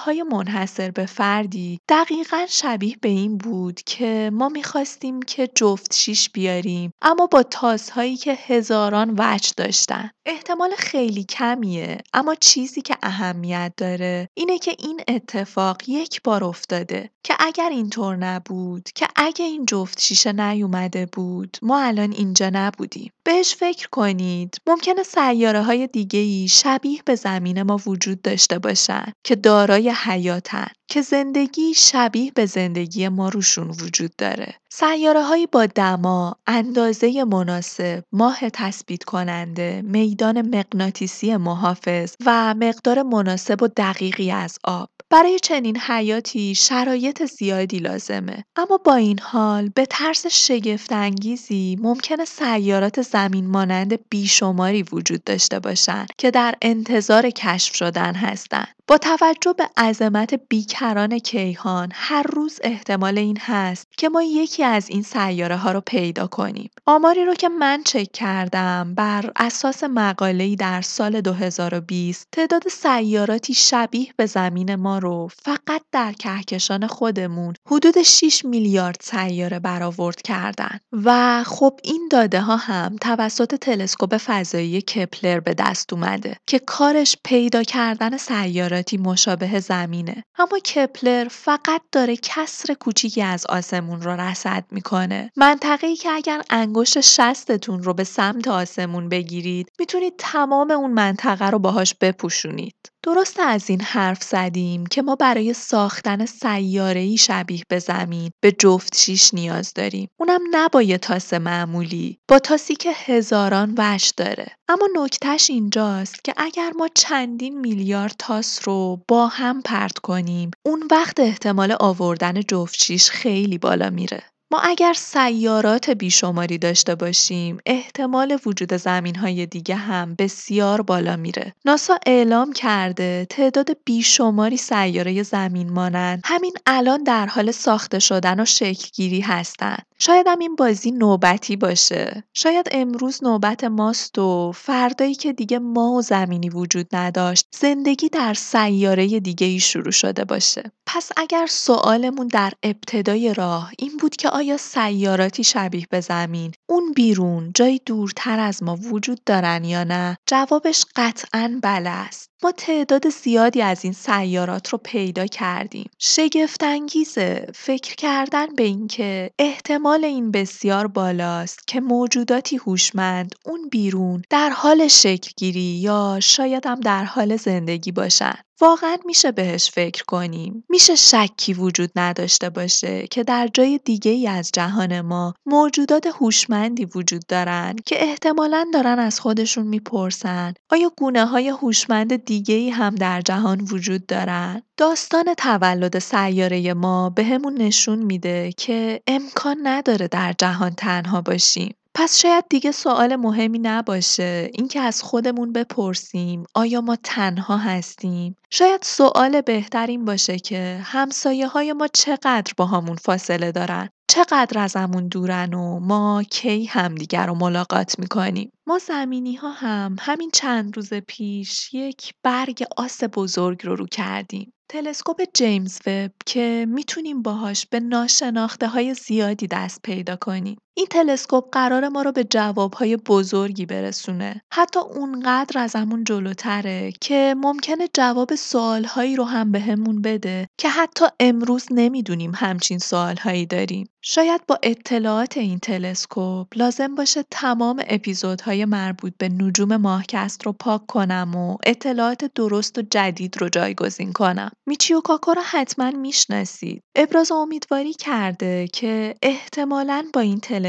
های 0.00 0.22
منحصر 0.22 0.90
به 0.90 1.06
فردی 1.06 1.80
دقیقا 1.88 2.46
شبیه 2.48 2.96
به 3.00 3.08
این 3.08 3.38
بود 3.38 3.80
که 3.80 4.30
ما 4.32 4.48
می‌خواستیم 4.48 5.22
که 5.22 5.48
جفت 5.54 5.94
شیش 5.94 6.30
بیاریم 6.30 6.90
اما 7.02 7.26
با 7.26 7.42
تاسهایی 7.42 8.16
که 8.16 8.38
هزاران 8.46 9.14
وجه 9.18 9.52
داشتن. 9.56 10.10
احتمال 10.26 10.70
خیلی 10.78 11.24
کمیه 11.24 11.98
اما 12.14 12.34
چیزی 12.34 12.82
که 12.82 12.96
اهمیت 13.02 13.72
داره 13.76 14.28
اینه 14.34 14.58
که 14.58 14.76
این 14.78 15.00
اتفاق 15.08 15.88
یک 15.88 16.22
بار 16.22 16.44
افتاده 16.44 17.10
که 17.24 17.34
اگر 17.38 17.68
اینطور 17.68 18.16
نبود 18.16 18.88
که 18.94 19.08
اگه 19.16 19.44
این 19.44 19.66
جفت 19.66 20.00
شیشه 20.00 20.32
نیومده 20.32 21.06
بود 21.06 21.56
ما 21.62 21.80
الان 21.80 22.12
اینجا 22.12 22.50
نبودیم 22.52 23.12
بهش 23.26 23.54
فکر 23.54 23.88
کنید. 23.88 24.56
ممکنه 24.66 25.02
سیاره 25.02 25.62
های 25.62 25.86
دیگه 25.86 26.18
ای 26.18 26.48
شبیه 26.48 27.00
به 27.04 27.14
زمین 27.14 27.62
ما 27.62 27.80
وجود 27.86 28.22
داشته 28.22 28.58
باشن 28.58 29.12
که 29.24 29.36
دارای 29.36 29.90
حیاتن. 29.90 30.66
که 30.88 31.02
زندگی 31.02 31.74
شبیه 31.74 32.32
به 32.34 32.46
زندگی 32.46 33.08
ما 33.08 33.28
روشون 33.28 33.68
وجود 33.68 34.16
داره. 34.18 34.54
سیاره 34.68 35.22
هایی 35.22 35.46
با 35.46 35.66
دما، 35.66 36.36
اندازه 36.46 37.24
مناسب، 37.24 38.02
ماه 38.12 38.50
تثبیت 38.50 39.04
کننده، 39.04 39.82
میدان 39.84 40.56
مغناطیسی 40.56 41.36
محافظ 41.36 42.14
و 42.26 42.54
مقدار 42.54 43.02
مناسب 43.02 43.62
و 43.62 43.68
دقیقی 43.76 44.30
از 44.30 44.58
آب. 44.64 44.88
برای 45.10 45.38
چنین 45.38 45.78
حیاتی 45.78 46.54
شرایط 46.54 47.24
زیادی 47.24 47.78
لازمه 47.78 48.44
اما 48.56 48.76
با 48.84 48.94
این 48.94 49.18
حال 49.18 49.68
به 49.68 49.86
طرز 49.86 50.26
شگفت 50.26 50.92
انگیزی 50.92 51.78
ممکنه 51.80 52.24
سیارات 52.24 53.02
زمین 53.02 53.46
مانند 53.46 54.08
بیشماری 54.08 54.82
وجود 54.82 55.24
داشته 55.24 55.58
باشند 55.58 56.08
که 56.18 56.30
در 56.30 56.54
انتظار 56.62 57.30
کشف 57.30 57.76
شدن 57.76 58.14
هستند 58.14 58.68
با 58.88 58.98
توجه 58.98 59.52
به 59.52 59.68
عظمت 59.76 60.34
بیکران 60.76 61.18
کیهان 61.18 61.88
هر 61.92 62.22
روز 62.22 62.58
احتمال 62.62 63.18
این 63.18 63.38
هست 63.40 63.86
که 63.96 64.08
ما 64.08 64.22
یکی 64.22 64.64
از 64.64 64.88
این 64.88 65.02
سیاره 65.02 65.56
ها 65.56 65.72
رو 65.72 65.80
پیدا 65.80 66.26
کنیم. 66.26 66.70
آماری 66.86 67.24
رو 67.24 67.34
که 67.34 67.48
من 67.48 67.82
چک 67.82 68.12
کردم 68.12 68.94
بر 68.94 69.30
اساس 69.36 69.84
مقاله‌ای 69.84 70.56
در 70.56 70.80
سال 70.80 71.20
2020 71.20 72.28
تعداد 72.32 72.68
سیاراتی 72.68 73.54
شبیه 73.54 74.12
به 74.16 74.26
زمین 74.26 74.74
ما 74.74 74.98
رو 74.98 75.28
فقط 75.42 75.82
در 75.92 76.12
کهکشان 76.12 76.86
خودمون 76.86 77.54
حدود 77.66 78.02
6 78.02 78.44
میلیارد 78.44 79.00
سیاره 79.00 79.58
برآورد 79.58 80.22
کردن 80.22 80.78
و 80.92 81.42
خب 81.44 81.80
این 81.84 82.08
داده 82.10 82.40
ها 82.40 82.56
هم 82.56 82.96
توسط 83.00 83.54
تلسکوپ 83.54 84.16
فضایی 84.16 84.82
کپلر 84.82 85.40
به 85.40 85.54
دست 85.54 85.92
اومده 85.92 86.36
که 86.46 86.58
کارش 86.58 87.16
پیدا 87.24 87.62
کردن 87.62 88.16
سیاره 88.16 88.84
مشابه 89.04 89.60
زمینه 89.60 90.24
اما 90.38 90.58
کپلر 90.74 91.28
فقط 91.28 91.82
داره 91.92 92.16
کسر 92.16 92.74
کوچیکی 92.74 93.22
از 93.22 93.46
آسمون 93.46 94.02
رو 94.02 94.10
رصد 94.10 94.64
می‌کنه. 94.70 95.30
منطقه‌ای 95.36 95.96
که 95.96 96.10
اگر 96.10 96.42
انگشت 96.50 97.00
شستتون 97.00 97.82
رو 97.82 97.94
به 97.94 98.04
سمت 98.04 98.48
آسمون 98.48 99.08
بگیرید 99.08 99.68
می‌تونید 99.78 100.14
تمام 100.18 100.70
اون 100.70 100.90
منطقه 100.92 101.50
رو 101.50 101.58
باهاش 101.58 101.94
بپوشونید. 101.94 102.76
درست 103.06 103.40
از 103.40 103.70
این 103.70 103.80
حرف 103.80 104.22
زدیم 104.22 104.86
که 104.86 105.02
ما 105.02 105.16
برای 105.16 105.52
ساختن 105.52 106.26
سیاره‌ای 106.26 107.16
شبیه 107.16 107.62
به 107.68 107.78
زمین 107.78 108.30
به 108.42 108.52
جفت 108.52 108.96
شیش 108.96 109.34
نیاز 109.34 109.72
داریم. 109.74 110.08
اونم 110.20 110.40
نه 110.50 110.68
با 110.68 110.82
یه 110.82 110.98
تاس 110.98 111.34
معمولی، 111.34 112.18
با 112.28 112.38
تاسی 112.38 112.74
که 112.74 112.92
هزاران 112.94 113.74
وش 113.78 114.12
داره. 114.16 114.46
اما 114.68 114.88
نکتهش 114.96 115.50
اینجاست 115.50 116.24
که 116.24 116.34
اگر 116.36 116.72
ما 116.78 116.88
چندین 116.94 117.60
میلیارد 117.60 118.14
تاس 118.18 118.60
رو 118.64 119.02
با 119.08 119.26
هم 119.26 119.62
پرت 119.62 119.98
کنیم، 119.98 120.50
اون 120.66 120.88
وقت 120.90 121.20
احتمال 121.20 121.76
آوردن 121.80 122.40
جفت 122.40 122.74
شیش 122.74 123.10
خیلی 123.10 123.58
بالا 123.58 123.90
میره. 123.90 124.22
ما 124.50 124.58
اگر 124.58 124.92
سیارات 124.92 125.90
بیشماری 125.90 126.58
داشته 126.58 126.94
باشیم 126.94 127.58
احتمال 127.66 128.38
وجود 128.46 128.76
زمین 128.76 129.14
های 129.14 129.46
دیگه 129.46 129.74
هم 129.74 130.14
بسیار 130.18 130.82
بالا 130.82 131.16
میره. 131.16 131.54
ناسا 131.64 131.98
اعلام 132.06 132.52
کرده 132.52 133.26
تعداد 133.30 133.70
بیشماری 133.84 134.56
سیاره 134.56 135.22
زمین 135.22 135.72
مانند 135.72 136.22
همین 136.24 136.54
الان 136.66 137.02
در 137.02 137.26
حال 137.26 137.50
ساخته 137.50 137.98
شدن 137.98 138.40
و 138.40 138.44
شکلگیری 138.44 139.20
هستند. 139.20 139.86
شاید 139.98 140.26
هم 140.26 140.38
این 140.38 140.56
بازی 140.56 140.90
نوبتی 140.90 141.56
باشه. 141.56 142.24
شاید 142.34 142.68
امروز 142.70 143.24
نوبت 143.24 143.64
ماست 143.64 144.18
و 144.18 144.52
فردایی 144.52 145.14
که 145.14 145.32
دیگه 145.32 145.58
ما 145.58 145.92
و 145.92 146.02
زمینی 146.02 146.48
وجود 146.48 146.86
نداشت 146.92 147.46
زندگی 147.60 148.08
در 148.08 148.34
سیاره 148.34 149.20
دیگه 149.20 149.46
ای 149.46 149.60
شروع 149.60 149.90
شده 149.90 150.24
باشه. 150.24 150.72
پس 150.86 151.10
اگر 151.16 151.46
سوالمون 151.46 152.26
در 152.26 152.52
ابتدای 152.62 153.34
راه 153.34 153.72
این 153.78 153.96
بود 153.96 154.16
که 154.16 154.35
آیا 154.36 154.56
سیاراتی 154.56 155.44
شبیه 155.44 155.86
به 155.90 156.00
زمین 156.00 156.52
اون 156.68 156.92
بیرون 156.92 157.52
جایی 157.54 157.80
دورتر 157.86 158.40
از 158.40 158.62
ما 158.62 158.76
وجود 158.76 159.20
دارن 159.26 159.64
یا 159.64 159.84
نه؟ 159.84 160.16
جوابش 160.26 160.84
قطعا 160.96 161.58
بله 161.62 161.90
است. 161.90 162.30
ما 162.42 162.52
تعداد 162.52 163.08
زیادی 163.08 163.62
از 163.62 163.84
این 163.84 163.92
سیارات 163.92 164.68
رو 164.68 164.80
پیدا 164.84 165.26
کردیم. 165.26 165.90
شگفتانگیزه 165.98 167.46
فکر 167.54 167.94
کردن 167.94 168.54
به 168.54 168.62
اینکه 168.62 169.30
احتمال 169.38 170.04
این 170.04 170.30
بسیار 170.30 170.86
بالاست 170.86 171.66
که 171.66 171.80
موجوداتی 171.80 172.56
هوشمند 172.56 173.34
اون 173.44 173.68
بیرون 173.68 174.22
در 174.30 174.50
حال 174.50 174.88
شکلگیری 174.88 175.60
یا 175.60 176.18
شاید 176.22 176.66
هم 176.66 176.80
در 176.80 177.04
حال 177.04 177.36
زندگی 177.36 177.92
باشن. 177.92 178.45
واقعا 178.60 178.96
میشه 179.06 179.32
بهش 179.32 179.70
فکر 179.70 180.04
کنیم. 180.04 180.64
میشه 180.68 180.94
شکی 180.94 181.54
وجود 181.54 181.90
نداشته 181.96 182.50
باشه 182.50 183.06
که 183.10 183.24
در 183.24 183.48
جای 183.54 183.80
دیگه 183.84 184.10
ای 184.10 184.28
از 184.28 184.50
جهان 184.52 185.00
ما 185.00 185.34
موجودات 185.46 186.06
هوشمندی 186.06 186.84
وجود 186.84 187.26
دارن 187.26 187.76
که 187.86 188.04
احتمالا 188.04 188.66
دارن 188.74 188.98
از 188.98 189.20
خودشون 189.20 189.66
می‌پرسن 189.66 190.54
آیا 190.70 190.92
گونه 190.96 191.26
های 191.26 191.48
هوشمند 191.48 192.24
دیگه 192.24 192.54
ای 192.54 192.70
هم 192.70 192.94
در 192.94 193.20
جهان 193.20 193.60
وجود 193.60 194.06
دارن؟ 194.06 194.62
داستان 194.76 195.34
تولد 195.34 195.98
سیاره 195.98 196.74
ما 196.74 197.10
بهمون 197.10 197.54
به 197.54 197.64
نشون 197.64 197.98
میده 197.98 198.52
که 198.52 199.00
امکان 199.06 199.56
نداره 199.62 200.08
در 200.08 200.34
جهان 200.38 200.74
تنها 200.74 201.20
باشیم. 201.20 201.74
پس 201.98 202.18
شاید 202.18 202.44
دیگه 202.50 202.72
سوال 202.72 203.16
مهمی 203.16 203.58
نباشه 203.58 204.50
اینکه 204.54 204.80
از 204.80 205.02
خودمون 205.02 205.52
بپرسیم 205.52 206.44
آیا 206.54 206.80
ما 206.80 206.96
تنها 206.96 207.56
هستیم؟ 207.56 208.36
شاید 208.50 208.82
سوال 208.82 209.40
بهتر 209.40 209.86
این 209.86 210.04
باشه 210.04 210.38
که 210.38 210.80
همسایه 210.82 211.46
های 211.46 211.72
ما 211.72 211.88
چقدر 211.88 212.52
با 212.56 212.66
همون 212.66 212.96
فاصله 212.96 213.52
دارن؟ 213.52 213.88
چقدر 214.08 214.58
از 214.58 214.76
همون 214.76 215.08
دورن 215.08 215.54
و 215.54 215.80
ما 215.80 216.22
کی 216.30 216.64
همدیگر 216.64 217.26
رو 217.26 217.34
ملاقات 217.34 217.98
می‌کنیم؟ 217.98 218.52
ما 218.66 218.78
زمینی 218.78 219.34
ها 219.34 219.50
هم 219.50 219.96
همین 220.00 220.30
چند 220.30 220.76
روز 220.76 220.94
پیش 220.94 221.74
یک 221.74 222.14
برگ 222.22 222.64
آس 222.76 223.00
بزرگ 223.14 223.66
رو 223.66 223.76
رو 223.76 223.86
کردیم. 223.86 224.52
تلسکوپ 224.68 225.22
جیمز 225.34 225.78
وب 225.86 226.10
که 226.26 226.66
می‌تونیم 226.68 227.22
باهاش 227.22 227.66
به 227.66 227.80
ناشناخته 227.80 228.68
های 228.68 228.94
زیادی 228.94 229.46
دست 229.46 229.82
پیدا 229.82 230.16
کنیم. 230.16 230.56
این 230.78 230.86
تلسکوپ 230.86 231.44
قرار 231.52 231.88
ما 231.88 232.02
رو 232.02 232.12
به 232.12 232.24
جوابهای 232.24 232.96
بزرگی 232.96 233.66
برسونه. 233.66 234.42
حتی 234.52 234.80
اونقدر 234.80 235.60
از 235.60 235.76
همون 235.76 236.04
جلوتره 236.04 236.92
که 237.00 237.34
ممکنه 237.38 237.88
جواب 237.94 238.34
سوالهایی 238.34 239.16
رو 239.16 239.24
هم 239.24 239.52
بهمون 239.52 240.02
به 240.02 240.16
بده 240.16 240.48
که 240.58 240.68
حتی 240.68 241.04
امروز 241.20 241.66
نمی‌دونیم 241.70 242.32
همچین 242.34 242.78
سوالهایی 242.78 243.46
داریم. 243.46 243.88
شاید 244.02 244.40
با 244.48 244.58
اطلاعات 244.62 245.36
این 245.36 245.58
تلسکوپ 245.58 246.46
لازم 246.56 246.94
باشه 246.94 247.24
تمام 247.30 247.82
اپیزودهای 247.88 248.64
مربوط 248.64 249.12
به 249.18 249.28
نجوم 249.28 249.76
ماهکست 249.76 250.46
رو 250.46 250.52
پاک 250.52 250.86
کنم 250.86 251.34
و 251.36 251.56
اطلاعات 251.66 252.24
درست 252.34 252.78
و 252.78 252.82
جدید 252.90 253.40
رو 253.40 253.48
جایگزین 253.48 254.12
کنم. 254.12 254.50
میچیو 254.66 255.00
کاکو 255.00 255.34
رو 255.34 255.42
حتما 255.44 255.90
می‌شناسید. 255.90 256.82
ابراز 256.96 257.32
امیدواری 257.32 257.92
کرده 257.92 258.68
که 258.72 259.14
احتمالاً 259.22 260.04
با 260.14 260.20
این 260.20 260.40
تلسکوپ 260.40 260.65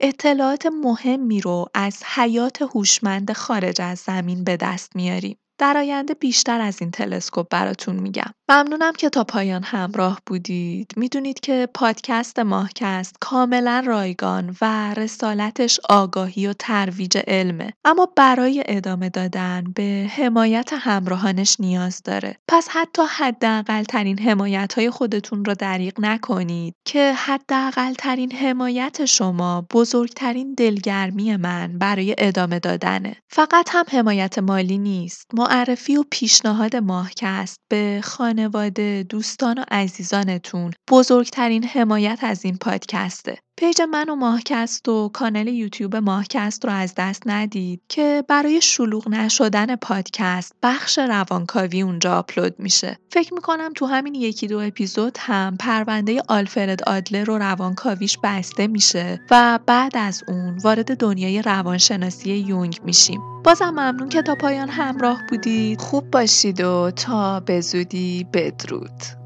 اطلاعات 0.00 0.66
مهمی 0.66 1.40
رو 1.40 1.66
از 1.74 2.02
حیات 2.04 2.62
هوشمند 2.62 3.32
خارج 3.32 3.80
از 3.80 3.98
زمین 3.98 4.44
به 4.44 4.56
دست 4.56 4.96
میاریم. 4.96 5.36
در 5.60 5.76
آینده 5.76 6.14
بیشتر 6.14 6.60
از 6.60 6.76
این 6.80 6.90
تلسکوپ 6.90 7.46
براتون 7.50 7.96
میگم. 7.96 8.34
ممنونم 8.48 8.92
که 8.92 9.08
تا 9.08 9.24
پایان 9.24 9.62
همراه 9.62 10.20
بودید. 10.26 10.92
می‌دونید 10.96 11.40
که 11.40 11.68
پادکست 11.74 12.38
ماهکست 12.38 13.16
کاملا 13.20 13.82
رایگان 13.86 14.56
و 14.60 14.94
رسالتش 14.94 15.80
آگاهی 15.88 16.46
و 16.46 16.52
ترویج 16.52 17.18
علمه. 17.26 17.72
اما 17.84 18.08
برای 18.16 18.64
ادامه 18.66 19.08
دادن 19.08 19.64
به 19.74 20.10
حمایت 20.16 20.70
همراهانش 20.72 21.56
نیاز 21.60 22.02
داره. 22.04 22.36
پس 22.48 22.68
حتی 22.70 23.02
حداقل 23.16 23.82
ترین 23.82 24.18
حمایت 24.18 24.74
های 24.74 24.90
خودتون 24.90 25.44
رو 25.44 25.54
دریغ 25.54 25.94
نکنید 25.98 26.74
که 26.84 27.12
حداقل 27.16 27.94
ترین 27.94 28.32
حمایت 28.32 29.04
شما 29.04 29.66
بزرگترین 29.72 30.54
دلگرمی 30.54 31.36
من 31.36 31.78
برای 31.78 32.14
ادامه 32.18 32.58
دادنه. 32.58 33.16
فقط 33.28 33.68
هم 33.72 33.84
حمایت 33.88 34.38
مالی 34.38 34.78
نیست. 34.78 35.26
معرفی 35.50 35.96
و 35.96 36.04
پیشنهاد 36.10 36.76
ماهکست 36.76 37.60
به 37.70 38.00
خانواده، 38.04 39.06
دوستان 39.08 39.58
و 39.58 39.64
عزیزانتون 39.70 40.72
بزرگترین 40.90 41.64
حمایت 41.64 42.18
از 42.22 42.44
این 42.44 42.56
پادکسته. 42.58 43.38
page 43.60 43.82
من 43.82 44.08
و 44.08 44.14
ماهکست 44.14 44.88
و 44.88 45.08
کانال 45.08 45.48
یوتیوب 45.48 45.96
ماهکست 45.96 46.64
رو 46.64 46.72
از 46.72 46.94
دست 46.96 47.22
ندید 47.26 47.80
که 47.88 48.24
برای 48.28 48.60
شلوغ 48.60 49.08
نشدن 49.08 49.76
پادکست 49.76 50.52
بخش 50.62 50.98
روانکاوی 50.98 51.82
اونجا 51.82 52.18
آپلود 52.18 52.54
میشه. 52.58 52.98
فکر 53.10 53.34
می‌کنم 53.34 53.72
تو 53.74 53.86
همین 53.86 54.14
یکی 54.14 54.46
دو 54.46 54.58
اپیزود 54.58 55.18
هم 55.20 55.56
پرونده 55.56 56.22
آلفرد 56.28 56.82
آدلر 56.82 57.24
رو 57.24 57.38
روانکاویش 57.38 58.18
بسته 58.22 58.66
میشه 58.66 59.20
و 59.30 59.58
بعد 59.66 59.96
از 59.96 60.22
اون 60.28 60.58
وارد 60.58 60.96
دنیای 60.96 61.42
روانشناسی 61.42 62.30
یونگ 62.30 62.80
میشیم. 62.84 63.20
بازم 63.44 63.70
ممنون 63.70 64.08
که 64.08 64.22
تا 64.22 64.34
پایان 64.34 64.68
همراه 64.68 65.20
بودید. 65.28 65.80
خوب 65.80 66.10
باشید 66.10 66.60
و 66.60 66.90
تا 66.90 67.40
به 67.40 67.60
زودی 67.60 68.26
بدرود. 68.32 69.20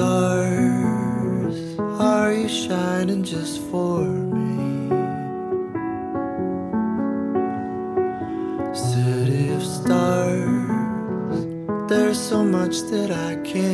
Are 0.00 0.49
shining 2.50 3.22
just 3.22 3.60
for 3.70 4.02
me? 4.02 4.90
City 8.74 9.50
of 9.50 9.62
stars, 9.62 11.46
there's 11.88 12.18
so 12.18 12.42
much 12.42 12.80
that 12.90 13.10
I 13.12 13.36
can't 13.44 13.69